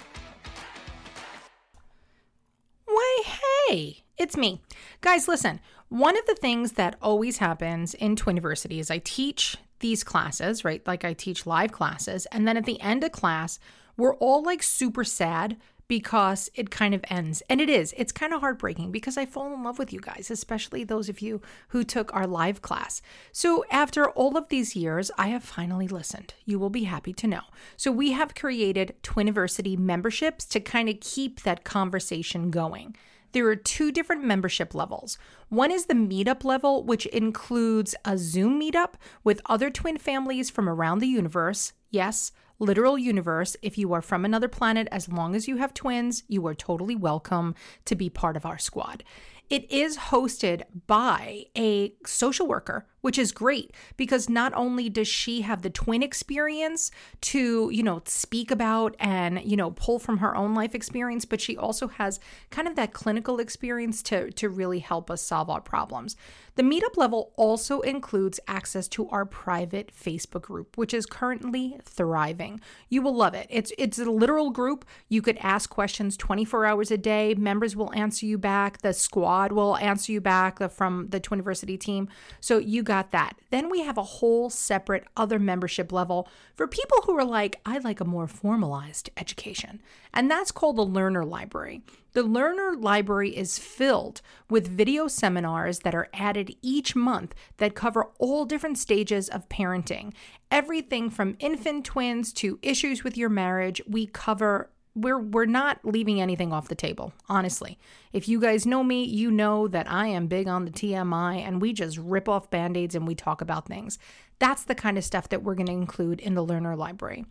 [3.69, 4.61] Hey, it's me.
[5.01, 10.05] Guys, listen, one of the things that always happens in Twiniversity is I teach these
[10.05, 10.87] classes, right?
[10.87, 12.27] Like I teach live classes.
[12.27, 13.59] And then at the end of class,
[13.97, 15.57] we're all like super sad
[15.89, 17.43] because it kind of ends.
[17.49, 17.95] And it is.
[17.97, 21.21] It's kind of heartbreaking because I fall in love with you guys, especially those of
[21.21, 23.03] you who took our live class.
[23.33, 26.35] So after all of these years, I have finally listened.
[26.45, 27.43] You will be happy to know.
[27.77, 32.97] So we have created Twiniversity memberships to kind of keep that conversation going.
[33.33, 35.19] There are two different membership levels.
[35.49, 40.69] One is the meetup level, which includes a Zoom meetup with other twin families from
[40.69, 41.73] around the universe.
[41.91, 43.57] Yes, literal universe.
[43.63, 46.97] If you are from another planet, as long as you have twins, you are totally
[46.97, 47.55] welcome
[47.85, 49.05] to be part of our squad.
[49.49, 55.43] It is hosted by a social worker, which is great because not only does she
[55.43, 56.91] have the twin experience
[57.21, 61.41] to, you know, speak about and, you know, pull from her own life experience, but
[61.41, 62.19] she also has
[62.51, 66.17] kind of that clinical experience to to really help us solve our problems.
[66.57, 72.63] The meetup level also includes access to our private Facebook group, which is currently thriving.
[72.89, 73.47] You will love it.
[73.51, 74.87] It's it's a literal group.
[75.09, 77.35] You could ask questions 24 hours a day.
[77.35, 78.81] Members will answer you back.
[78.81, 82.09] The squad will answer you back the, from the Twiniversity team.
[82.41, 83.39] So you got that.
[83.51, 87.77] Then we have a whole separate other membership level for people who are like, I
[87.77, 89.83] like a more formalized education.
[90.15, 91.83] And that's called the Learner Library.
[92.15, 98.07] The Learner Library is filled with video seminars that are added each month that cover
[98.19, 100.15] all different stages of parenting.
[100.51, 106.21] Everything from infant twins to issues with your marriage, we cover we're we're not leaving
[106.21, 107.79] anything off the table honestly.
[108.13, 111.61] If you guys know me you know that i am big on the tmi and
[111.61, 113.99] we just rip off band-aids and we talk about things.
[114.39, 117.27] That's the kind of stuff that we're going to include in the learner library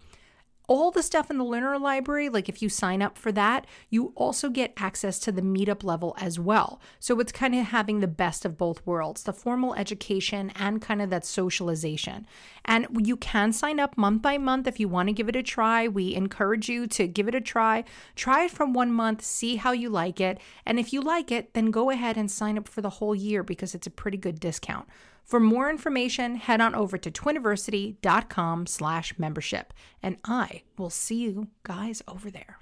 [0.68, 4.14] all the stuff in the learner library, like if you sign up for that, you
[4.16, 6.80] also get access to the meetup level as well.
[7.00, 11.02] So it's kind of having the best of both worlds the formal education and kind
[11.02, 12.26] of that socialization.
[12.64, 15.44] And you can sign up month by month if you want to give it a
[15.44, 15.88] try.
[15.88, 17.84] We encourage you to give it a try.
[18.16, 20.40] Try it from one month, see how you like it.
[20.66, 23.44] And if you like it, then go ahead and sign up for the whole year
[23.44, 24.88] because it's a pretty good discount.
[25.26, 29.74] For more information, head on over to twiniversity.com slash membership,
[30.04, 32.60] and I will see you guys over there.